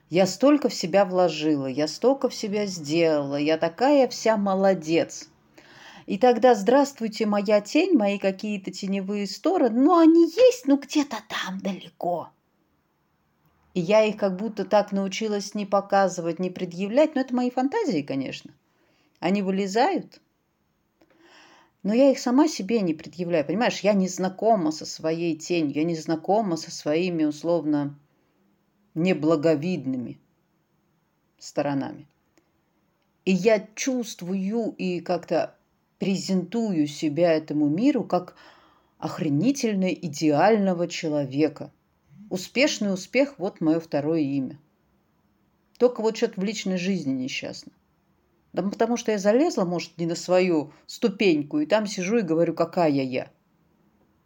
Я 0.08 0.26
столько 0.26 0.68
в 0.68 0.74
себя 0.74 1.04
вложила, 1.04 1.66
я 1.66 1.88
столько 1.88 2.28
в 2.28 2.34
себя 2.34 2.66
сделала, 2.66 3.34
я 3.34 3.58
такая 3.58 4.06
вся 4.06 4.36
молодец. 4.36 5.28
И 6.06 6.16
тогда 6.16 6.54
здравствуйте, 6.54 7.26
моя 7.26 7.60
тень, 7.60 7.96
мои 7.96 8.18
какие-то 8.18 8.70
теневые 8.70 9.26
стороны, 9.26 9.80
но 9.80 9.98
они 9.98 10.26
есть, 10.26 10.68
ну 10.68 10.76
где-то 10.76 11.16
там 11.28 11.58
далеко. 11.58 12.30
И 13.74 13.80
я 13.80 14.04
их 14.04 14.16
как 14.16 14.36
будто 14.36 14.64
так 14.64 14.90
научилась 14.92 15.54
не 15.54 15.66
показывать, 15.66 16.38
не 16.38 16.48
предъявлять. 16.48 17.14
Но 17.14 17.20
это 17.20 17.34
мои 17.34 17.50
фантазии, 17.50 18.00
конечно. 18.00 18.54
Они 19.20 19.42
вылезают. 19.42 20.20
Но 21.86 21.94
я 21.94 22.10
их 22.10 22.18
сама 22.18 22.48
себе 22.48 22.80
не 22.80 22.94
предъявляю. 22.94 23.46
Понимаешь, 23.46 23.78
я 23.78 23.92
не 23.92 24.08
знакома 24.08 24.72
со 24.72 24.84
своей 24.84 25.36
тенью, 25.36 25.76
я 25.76 25.84
не 25.84 25.94
знакома 25.94 26.56
со 26.56 26.72
своими 26.72 27.22
условно 27.22 27.96
неблаговидными 28.94 30.18
сторонами. 31.38 32.08
И 33.24 33.30
я 33.30 33.68
чувствую 33.76 34.74
и 34.76 34.98
как-то 34.98 35.54
презентую 36.00 36.88
себя 36.88 37.32
этому 37.32 37.68
миру 37.68 38.02
как 38.02 38.34
охренительно 38.98 39.94
идеального 39.94 40.88
человека, 40.88 41.70
Успешный 42.30 42.92
успех– 42.92 43.34
вот 43.38 43.60
мое 43.60 43.78
второе 43.78 44.22
имя. 44.22 44.58
Только 45.78 46.00
вот 46.00 46.16
что-то 46.16 46.40
в 46.40 46.42
личной 46.42 46.78
жизни 46.78 47.12
несчастно. 47.12 47.70
Да 48.56 48.62
потому 48.62 48.96
что 48.96 49.12
я 49.12 49.18
залезла, 49.18 49.66
может, 49.66 49.98
не 49.98 50.06
на 50.06 50.14
свою 50.14 50.72
ступеньку, 50.86 51.58
и 51.58 51.66
там 51.66 51.86
сижу 51.86 52.16
и 52.16 52.22
говорю, 52.22 52.54
какая 52.54 52.88
я. 52.90 53.30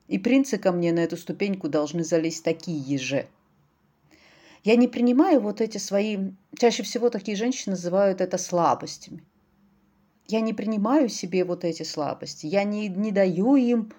И 0.06 0.18
принцы 0.18 0.56
ко 0.56 0.70
мне 0.70 0.92
на 0.92 1.00
эту 1.00 1.16
ступеньку 1.16 1.68
должны 1.68 2.04
залезть 2.04 2.44
такие 2.44 2.96
же. 2.96 3.26
Я 4.62 4.76
не 4.76 4.86
принимаю 4.86 5.40
вот 5.40 5.60
эти 5.60 5.78
свои... 5.78 6.30
Чаще 6.56 6.84
всего 6.84 7.10
такие 7.10 7.36
женщины 7.36 7.72
называют 7.72 8.20
это 8.20 8.38
слабостями. 8.38 9.24
Я 10.28 10.40
не 10.42 10.52
принимаю 10.52 11.08
себе 11.08 11.44
вот 11.44 11.64
эти 11.64 11.82
слабости. 11.82 12.46
Я 12.46 12.62
не, 12.62 12.86
не 12.86 13.10
даю 13.10 13.56
им... 13.56 13.92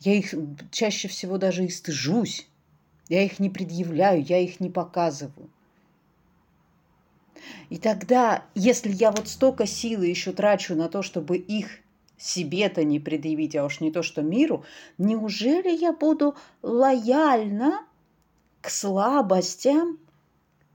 Я 0.00 0.14
их 0.14 0.32
чаще 0.70 1.08
всего 1.08 1.36
даже 1.36 1.66
и 1.66 1.68
стыжусь. 1.68 2.48
Я 3.10 3.22
их 3.22 3.40
не 3.40 3.50
предъявляю, 3.50 4.24
я 4.24 4.38
их 4.38 4.58
не 4.58 4.70
показываю. 4.70 5.50
И 7.70 7.78
тогда, 7.78 8.44
если 8.54 8.90
я 8.90 9.10
вот 9.10 9.28
столько 9.28 9.66
силы 9.66 10.06
еще 10.06 10.32
трачу 10.32 10.74
на 10.74 10.88
то, 10.88 11.02
чтобы 11.02 11.36
их 11.36 11.80
себе-то 12.18 12.84
не 12.84 13.00
предъявить, 13.00 13.56
а 13.56 13.64
уж 13.64 13.80
не 13.80 13.90
то, 13.90 14.02
что 14.02 14.22
миру, 14.22 14.64
неужели 14.98 15.70
я 15.70 15.92
буду 15.92 16.34
лояльна 16.62 17.84
к 18.60 18.70
слабостям, 18.70 19.98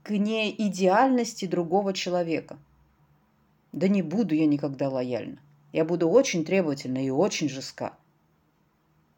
к 0.02 0.10
неидеальности 0.10 1.46
другого 1.46 1.92
человека? 1.92 2.58
Да 3.72 3.88
не 3.88 4.02
буду 4.02 4.34
я 4.34 4.46
никогда 4.46 4.88
лояльна. 4.88 5.38
Я 5.72 5.84
буду 5.84 6.08
очень 6.08 6.44
требовательна 6.44 7.04
и 7.04 7.10
очень 7.10 7.48
жестка. 7.48 7.96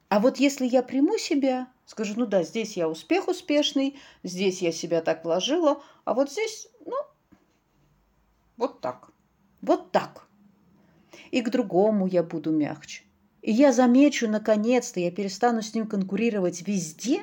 А 0.08 0.20
вот 0.20 0.36
если 0.36 0.64
я 0.64 0.84
приму 0.84 1.18
себя, 1.18 1.66
скажу, 1.86 2.14
ну 2.16 2.26
да, 2.26 2.44
здесь 2.44 2.76
я 2.76 2.88
успех 2.88 3.26
успешный, 3.26 3.96
здесь 4.22 4.62
я 4.62 4.70
себя 4.70 5.02
так 5.02 5.24
вложила, 5.24 5.82
а 6.04 6.14
вот 6.14 6.30
здесь, 6.30 6.68
вот 8.56 8.80
так, 8.80 9.10
вот 9.60 9.92
так. 9.92 10.26
И 11.30 11.40
к 11.42 11.50
другому 11.50 12.06
я 12.06 12.22
буду 12.22 12.52
мягче. 12.52 13.02
И 13.42 13.52
я 13.52 13.72
замечу, 13.72 14.28
наконец-то, 14.28 15.00
я 15.00 15.10
перестану 15.10 15.62
с 15.62 15.74
ним 15.74 15.86
конкурировать 15.86 16.66
везде, 16.66 17.22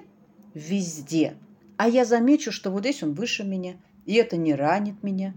везде. 0.53 1.35
А 1.77 1.87
я 1.87 2.05
замечу, 2.05 2.51
что 2.51 2.71
вот 2.71 2.81
здесь 2.81 3.01
он 3.03 3.13
выше 3.13 3.43
меня, 3.43 3.75
и 4.05 4.15
это 4.15 4.37
не 4.37 4.53
ранит 4.53 5.01
меня, 5.03 5.33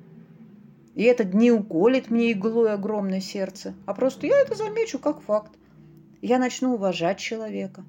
и 0.95 1.05
это 1.05 1.25
не 1.25 1.51
уколет 1.51 2.11
мне 2.11 2.33
иглой 2.33 2.73
огромное 2.73 3.21
сердце, 3.21 3.75
а 3.87 3.95
просто 3.95 4.27
я 4.27 4.37
это 4.39 4.55
замечу 4.55 4.99
как 4.99 5.23
факт 5.23 5.53
я 6.25 6.39
начну 6.39 6.73
уважать 6.73 7.19
человека. 7.19 7.85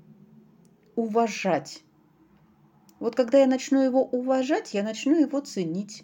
Уважать. 0.98 1.84
Вот 3.00 3.16
когда 3.16 3.40
я 3.40 3.48
начну 3.48 3.82
его 3.82 4.04
уважать, 4.04 4.74
я 4.74 4.84
начну 4.84 5.18
его 5.18 5.40
ценить. 5.40 6.04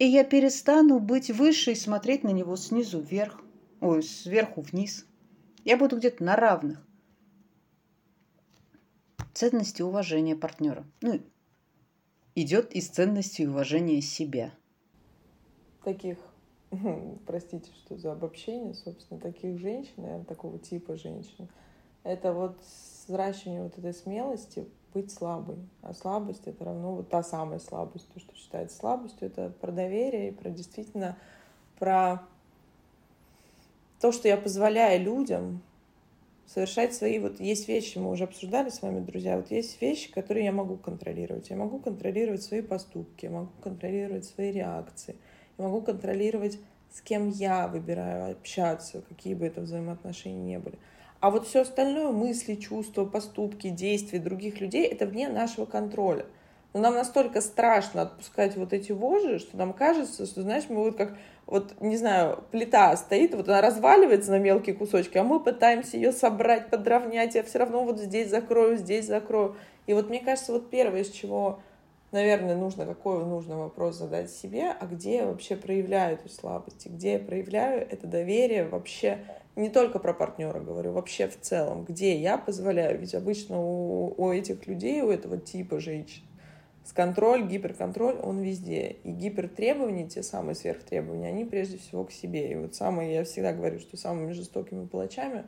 И 0.00 0.06
я 0.06 0.24
перестану 0.24 0.98
быть 0.98 1.30
выше 1.30 1.72
и 1.72 1.74
смотреть 1.74 2.24
на 2.24 2.30
него 2.30 2.56
снизу 2.56 3.00
вверх, 3.00 3.38
ой, 3.82 4.02
сверху 4.02 4.62
вниз. 4.62 5.04
Я 5.62 5.76
буду 5.76 5.98
где-то 5.98 6.24
на 6.24 6.36
равных. 6.36 6.82
Ценности 9.34 9.82
уважения 9.82 10.34
партнера. 10.34 10.86
Ну, 11.02 11.20
идет 12.34 12.72
из 12.72 12.88
ценности 12.88 13.42
уважения 13.42 14.00
себя. 14.00 14.54
Таких 15.84 16.16
простите, 17.26 17.70
что 17.84 17.98
за 17.98 18.12
обобщение, 18.12 18.72
собственно, 18.72 19.20
таких 19.20 19.58
женщин, 19.58 19.92
наверное, 19.98 20.24
такого 20.24 20.58
типа 20.58 20.96
женщин, 20.96 21.46
это 22.04 22.32
вот 22.32 22.58
взращивание 23.06 23.64
вот 23.64 23.76
этой 23.76 23.92
смелости 23.92 24.66
быть 24.92 25.12
слабой. 25.12 25.56
А 25.82 25.94
слабость— 25.94 26.42
это 26.46 26.64
равно 26.64 26.96
вот 26.96 27.08
та 27.08 27.22
самая 27.22 27.58
слабость, 27.58 28.08
то, 28.12 28.20
что 28.20 28.34
считается 28.34 28.76
слабостью, 28.76 29.28
это 29.28 29.52
про 29.60 29.72
доверие 29.72 30.28
и 30.28 30.32
про 30.32 30.50
действительно 30.50 31.16
про 31.78 32.22
то, 34.00 34.12
что 34.12 34.28
я 34.28 34.36
позволяю 34.36 35.02
людям 35.02 35.62
совершать 36.46 36.94
свои... 36.94 37.18
Вот 37.18 37.40
есть 37.40 37.68
вещи, 37.68 37.98
мы 37.98 38.10
уже 38.10 38.24
обсуждали 38.24 38.70
с 38.70 38.82
вами, 38.82 39.00
друзья, 39.00 39.36
вот 39.36 39.50
есть 39.50 39.80
вещи, 39.80 40.10
которые 40.10 40.46
я 40.46 40.52
могу 40.52 40.76
контролировать. 40.76 41.50
Я 41.50 41.56
могу 41.56 41.78
контролировать 41.78 42.42
свои 42.42 42.62
поступки, 42.62 43.26
я 43.26 43.30
могу 43.30 43.50
контролировать 43.62 44.24
свои 44.24 44.50
реакции— 44.52 45.16
я 45.60 45.66
могу 45.66 45.82
контролировать, 45.82 46.58
с 46.90 47.02
кем 47.02 47.28
я 47.28 47.68
выбираю 47.68 48.32
общаться, 48.32 49.02
какие 49.06 49.34
бы 49.34 49.44
это 49.44 49.60
взаимоотношения 49.60 50.42
ни 50.42 50.56
были. 50.56 50.78
А 51.20 51.30
вот 51.30 51.46
все 51.46 51.60
остальное, 51.60 52.12
мысли, 52.12 52.54
чувства, 52.54 53.04
поступки, 53.04 53.68
действия 53.68 54.18
других 54.18 54.60
людей, 54.60 54.86
это 54.86 55.04
вне 55.04 55.28
нашего 55.28 55.66
контроля. 55.66 56.24
Но 56.72 56.80
нам 56.80 56.94
настолько 56.94 57.42
страшно 57.42 58.02
отпускать 58.02 58.56
вот 58.56 58.72
эти 58.72 58.92
вожи, 58.92 59.38
что 59.38 59.56
нам 59.56 59.74
кажется, 59.74 60.24
что, 60.24 60.42
знаешь, 60.42 60.64
мы 60.68 60.76
вот 60.84 60.96
как, 60.96 61.18
вот, 61.46 61.74
не 61.80 61.96
знаю, 61.96 62.44
плита 62.52 62.96
стоит, 62.96 63.34
вот 63.34 63.48
она 63.48 63.60
разваливается 63.60 64.30
на 64.30 64.38
мелкие 64.38 64.74
кусочки, 64.74 65.18
а 65.18 65.24
мы 65.24 65.40
пытаемся 65.40 65.96
ее 65.96 66.12
собрать, 66.12 66.70
подровнять, 66.70 67.34
я 67.34 67.42
все 67.42 67.58
равно 67.58 67.84
вот 67.84 67.98
здесь 67.98 68.30
закрою, 68.30 68.78
здесь 68.78 69.06
закрою. 69.06 69.56
И 69.86 69.92
вот 69.92 70.08
мне 70.08 70.20
кажется, 70.20 70.52
вот 70.52 70.70
первое, 70.70 71.02
из 71.02 71.10
чего 71.10 71.60
наверное, 72.12 72.56
нужно, 72.56 72.86
какой 72.86 73.24
нужно 73.24 73.58
вопрос 73.58 73.96
задать 73.96 74.30
себе, 74.30 74.70
а 74.70 74.86
где 74.86 75.16
я 75.16 75.26
вообще 75.26 75.56
проявляю 75.56 76.16
эту 76.16 76.28
слабость, 76.28 76.86
где 76.86 77.14
я 77.14 77.18
проявляю 77.18 77.86
это 77.88 78.06
доверие 78.06 78.68
вообще, 78.68 79.18
не 79.56 79.68
только 79.68 79.98
про 79.98 80.14
партнера 80.14 80.60
говорю, 80.60 80.92
вообще 80.92 81.28
в 81.28 81.38
целом, 81.40 81.84
где 81.84 82.16
я 82.16 82.38
позволяю, 82.38 82.98
ведь 82.98 83.14
обычно 83.14 83.60
у, 83.60 84.14
у 84.16 84.30
этих 84.30 84.66
людей, 84.66 85.02
у 85.02 85.10
этого 85.10 85.38
типа 85.38 85.80
женщин, 85.80 86.22
с 86.84 86.92
контроль, 86.92 87.46
гиперконтроль, 87.46 88.16
он 88.16 88.40
везде. 88.40 88.96
И 89.04 89.12
гипертребования, 89.12 90.08
те 90.08 90.22
самые 90.22 90.54
сверхтребования, 90.54 91.28
они 91.28 91.44
прежде 91.44 91.78
всего 91.78 92.04
к 92.04 92.10
себе. 92.10 92.50
И 92.50 92.56
вот 92.56 92.74
самые, 92.74 93.14
я 93.14 93.24
всегда 93.24 93.52
говорю, 93.52 93.78
что 93.78 93.96
самыми 93.96 94.32
жестокими 94.32 94.86
палачами 94.86 95.44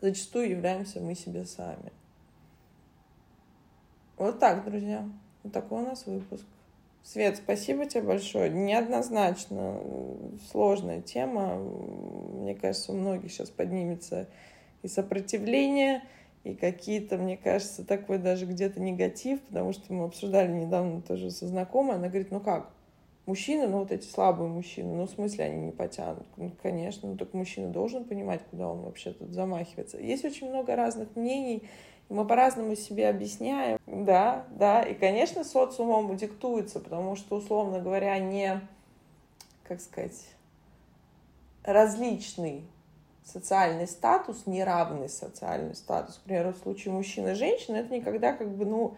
зачастую 0.00 0.50
являемся 0.50 1.00
мы 1.00 1.14
себе 1.14 1.44
сами. 1.44 1.92
Вот 4.16 4.40
так, 4.40 4.64
друзья. 4.64 5.08
Вот 5.42 5.52
такой 5.52 5.82
у 5.82 5.86
нас 5.86 6.06
выпуск. 6.06 6.44
Свет, 7.02 7.36
спасибо 7.36 7.86
тебе 7.86 8.02
большое. 8.02 8.50
Неоднозначно 8.50 9.80
сложная 10.50 11.00
тема. 11.00 11.56
Мне 11.56 12.54
кажется, 12.54 12.92
у 12.92 12.96
многих 12.96 13.32
сейчас 13.32 13.50
поднимется 13.50 14.28
и 14.82 14.88
сопротивление, 14.88 16.02
и 16.44 16.54
какие-то, 16.54 17.16
мне 17.18 17.36
кажется, 17.36 17.84
такой 17.84 18.18
даже 18.18 18.46
где-то 18.46 18.80
негатив, 18.80 19.40
потому 19.42 19.72
что 19.72 19.92
мы 19.92 20.04
обсуждали 20.04 20.52
недавно 20.52 21.02
тоже 21.02 21.30
со 21.30 21.46
знакомой, 21.46 21.96
она 21.96 22.08
говорит, 22.08 22.30
ну 22.30 22.40
как, 22.40 22.70
мужчины, 23.26 23.66
ну 23.66 23.80
вот 23.80 23.92
эти 23.92 24.06
слабые 24.06 24.48
мужчины, 24.48 24.94
ну 24.94 25.06
в 25.06 25.10
смысле 25.10 25.44
они 25.44 25.66
не 25.66 25.72
потянут? 25.72 26.26
Ну, 26.36 26.50
конечно, 26.62 27.10
ну 27.10 27.16
так 27.16 27.34
мужчина 27.34 27.68
должен 27.68 28.04
понимать, 28.04 28.40
куда 28.50 28.68
он 28.68 28.82
вообще 28.82 29.12
тут 29.12 29.32
замахивается. 29.32 29.98
Есть 29.98 30.24
очень 30.24 30.48
много 30.48 30.74
разных 30.76 31.14
мнений, 31.14 31.68
мы 32.08 32.26
по-разному 32.26 32.74
себе 32.74 33.08
объясняем, 33.08 33.78
да, 33.86 34.46
да, 34.50 34.82
и, 34.82 34.94
конечно, 34.94 35.44
социумом 35.44 36.16
диктуется, 36.16 36.80
потому 36.80 37.16
что, 37.16 37.36
условно 37.36 37.80
говоря, 37.80 38.18
не, 38.18 38.60
как 39.64 39.80
сказать, 39.80 40.26
различный 41.64 42.64
социальный 43.24 43.86
статус, 43.86 44.46
неравный 44.46 45.10
социальный 45.10 45.74
статус, 45.74 46.16
к 46.16 46.20
примеру, 46.20 46.54
в 46.54 46.62
случае 46.62 46.94
мужчины 46.94 47.30
и 47.30 47.34
женщины, 47.34 47.76
это 47.76 47.94
никогда 47.94 48.32
как 48.32 48.48
бы, 48.48 48.64
ну, 48.64 48.96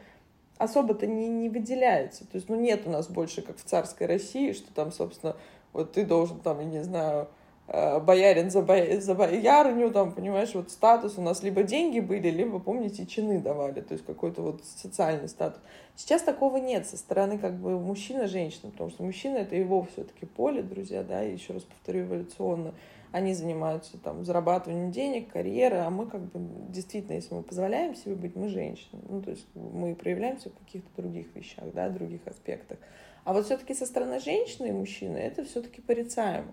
особо-то 0.58 1.06
не, 1.06 1.26
не 1.26 1.48
выделяется. 1.48 2.24
То 2.26 2.36
есть, 2.36 2.48
ну, 2.48 2.54
нет 2.54 2.86
у 2.86 2.90
нас 2.90 3.08
больше, 3.08 3.42
как 3.42 3.56
в 3.56 3.64
царской 3.64 4.06
России, 4.06 4.52
что 4.52 4.72
там, 4.72 4.92
собственно, 4.92 5.34
вот 5.72 5.92
ты 5.92 6.04
должен 6.04 6.38
там, 6.40 6.60
я 6.60 6.66
не 6.66 6.84
знаю, 6.84 7.28
боярин 7.70 8.50
за, 8.50 8.62
боя... 8.62 9.00
за 9.00 9.14
боярню, 9.14 9.90
там, 9.90 10.12
понимаешь, 10.12 10.54
вот 10.54 10.70
статус 10.70 11.18
у 11.18 11.22
нас 11.22 11.42
либо 11.42 11.62
деньги 11.62 12.00
были, 12.00 12.28
либо, 12.28 12.58
помните, 12.58 13.06
чины 13.06 13.40
давали, 13.40 13.80
то 13.80 13.92
есть 13.92 14.04
какой-то 14.04 14.42
вот 14.42 14.64
социальный 14.64 15.28
статус. 15.28 15.60
Сейчас 15.94 16.22
такого 16.22 16.56
нет 16.56 16.86
со 16.86 16.96
стороны 16.96 17.38
как 17.38 17.54
бы 17.54 17.78
мужчина-женщина, 17.78 18.70
потому 18.72 18.90
что 18.90 19.02
мужчина— 19.04 19.36
это 19.38 19.54
его 19.54 19.86
все-таки 19.92 20.26
поле, 20.26 20.62
друзья, 20.62 21.02
да, 21.02 21.20
еще 21.20 21.52
раз 21.52 21.62
повторю, 21.62 22.06
эволюционно 22.06 22.74
они 23.12 23.34
занимаются 23.34 23.98
там 23.98 24.24
зарабатыванием 24.24 24.92
денег, 24.92 25.32
карьерой, 25.32 25.84
а 25.84 25.90
мы 25.90 26.06
как 26.06 26.20
бы 26.20 26.40
действительно, 26.68 27.14
если 27.14 27.34
мы 27.34 27.42
позволяем 27.42 27.94
себе 27.96 28.14
быть, 28.14 28.36
мы 28.36 28.48
женщины. 28.48 29.00
Ну, 29.08 29.20
то 29.20 29.30
есть 29.30 29.46
мы 29.54 29.94
проявляемся 29.94 30.50
в 30.50 30.54
каких-то 30.64 30.88
других 30.96 31.34
вещах, 31.34 31.64
да, 31.74 31.88
других 31.88 32.20
аспектах. 32.26 32.78
А 33.24 33.32
вот 33.32 33.46
все-таки 33.46 33.74
со 33.74 33.84
стороны 33.84 34.20
женщины 34.20 34.68
и 34.68 34.72
мужчины 34.72 35.16
это 35.16 35.44
все-таки 35.44 35.80
порицаемо 35.80 36.52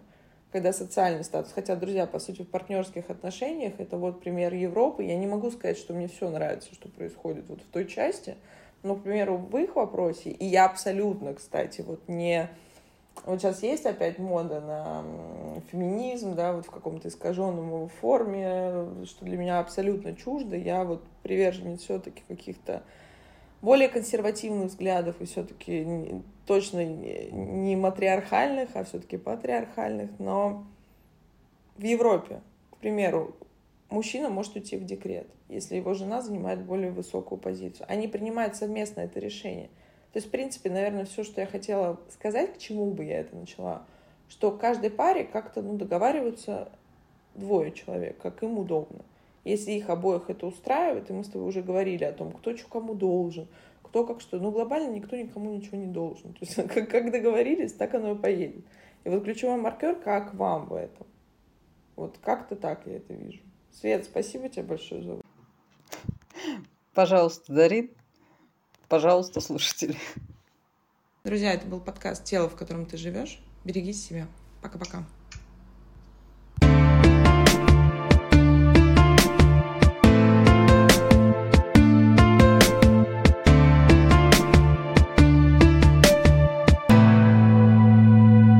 когда 0.51 0.73
социальный 0.73 1.23
статус. 1.23 1.51
Хотя, 1.53 1.75
друзья, 1.75 2.05
по 2.05 2.19
сути, 2.19 2.43
в 2.43 2.49
партнерских 2.49 3.09
отношениях 3.09 3.73
это 3.79 3.97
вот 3.97 4.21
пример 4.21 4.53
Европы. 4.53 5.03
Я 5.03 5.17
не 5.17 5.27
могу 5.27 5.51
сказать, 5.51 5.77
что 5.77 5.93
мне 5.93 6.07
все 6.07 6.29
нравится, 6.29 6.73
что 6.73 6.89
происходит 6.89 7.49
вот 7.49 7.61
в 7.61 7.67
той 7.67 7.85
части. 7.87 8.35
Но, 8.83 8.95
к 8.95 9.03
примеру, 9.03 9.37
в 9.37 9.57
их 9.57 9.75
вопросе, 9.75 10.29
и 10.29 10.45
я 10.45 10.65
абсолютно, 10.65 11.33
кстати, 11.33 11.81
вот 11.81 12.07
не 12.07 12.49
вот 13.25 13.41
сейчас 13.41 13.63
есть 13.63 13.85
опять 13.85 14.19
мода 14.19 14.61
на 14.61 15.03
феминизм, 15.71 16.35
да, 16.35 16.53
вот 16.53 16.65
в 16.65 16.71
каком-то 16.71 17.07
искаженном 17.07 17.89
форме, 17.89 18.87
что 19.05 19.25
для 19.25 19.37
меня 19.37 19.59
абсолютно 19.59 20.15
чуждо. 20.15 20.55
Я 20.55 20.83
вот 20.83 21.03
приверженец 21.23 21.81
все-таки 21.81 22.21
каких-то 22.27 22.83
более 23.67 23.89
консервативных 23.89 24.69
взглядов 24.69 25.17
и 25.19 25.25
все-таки 25.25 26.21
точно 26.45 26.85
не 26.85 27.75
матриархальных, 27.75 28.69
а 28.75 28.85
все-таки 28.85 29.17
патриархальных. 29.17 30.09
Но 30.19 30.65
в 31.75 31.83
Европе, 31.83 32.41
к 32.71 32.77
примеру, 32.77 33.35
мужчина 33.89 34.29
может 34.29 34.55
уйти 34.55 34.77
в 34.77 34.85
декрет, 34.85 35.27
если 35.49 35.75
его 35.75 35.93
жена 35.93 36.21
занимает 36.21 36.63
более 36.63 36.91
высокую 36.91 37.39
позицию. 37.39 37.85
Они 37.89 38.07
принимают 38.07 38.55
совместно 38.55 39.01
это 39.01 39.19
решение– 39.19 39.69
то 40.13 40.19
есть, 40.19 40.29
в 40.29 40.31
принципе, 40.31 40.69
наверное, 40.69 41.05
все, 41.05 41.23
что 41.23 41.41
я 41.41 41.47
хотела 41.47 41.99
сказать, 42.09 42.55
к 42.55 42.57
чему 42.57 42.91
бы 42.91 43.03
я 43.03 43.19
это 43.19 43.35
начала, 43.35 43.83
что 44.29 44.51
каждой 44.51 44.89
паре 44.89 45.23
как-то 45.25 45.61
ну, 45.61 45.77
договариваются 45.77 46.71
двое 47.35 47.71
человек, 47.71 48.17
как 48.17 48.41
им 48.41 48.57
удобно. 48.57 49.05
Если 49.47 49.71
их 49.71 49.89
обоих 49.89 50.29
это 50.29 50.45
устраивает, 50.45 51.09
и 51.09 51.13
мы 51.13 51.23
с 51.23 51.29
тобой 51.29 51.47
уже 51.47 51.61
говорили 51.61 52.03
о 52.03 52.11
том, 52.11 52.33
кто 52.33 52.55
что 52.57 52.67
кому 52.67 52.95
должен, 52.95 53.47
кто 53.81 54.05
как 54.05 54.19
что, 54.19 54.39
ну 54.39 54.51
глобально 54.51 54.91
никто 54.91 55.15
никому 55.15 55.55
ничего 55.55 55.77
не 55.77 55.87
должен. 55.87 56.33
То 56.33 56.39
есть 56.41 56.55
как, 56.73 56.89
как 56.89 57.11
договорились, 57.11 57.71
так 57.71 57.93
оно 57.93 58.11
и 58.11 58.17
поедет. 58.17 58.65
И 59.05 59.09
вот 59.09 59.23
ключевой 59.23 59.55
маркер, 59.55 59.95
как 59.95 60.33
вам 60.33 60.67
в 60.67 60.73
этом. 60.73 61.07
Вот 61.95 62.17
как-то 62.21 62.57
так 62.57 62.85
я 62.87 62.97
это 62.97 63.13
вижу. 63.13 63.39
Свет, 63.71 64.03
спасибо 64.03 64.49
тебе 64.49 64.63
большое 64.63 65.01
за 65.01 65.21
Пожалуйста, 66.93 67.53
Дарин. 67.53 67.89
Пожалуйста, 68.89 69.39
слушатели. 69.39 69.95
Друзья, 71.23 71.53
это 71.53 71.67
был 71.67 71.79
подкаст 71.79 72.25
«Тело, 72.25 72.49
в 72.49 72.55
котором 72.57 72.85
ты 72.85 72.97
живешь». 72.97 73.39
Береги 73.63 73.93
себя. 73.93 74.27
Пока-пока. 74.61 75.05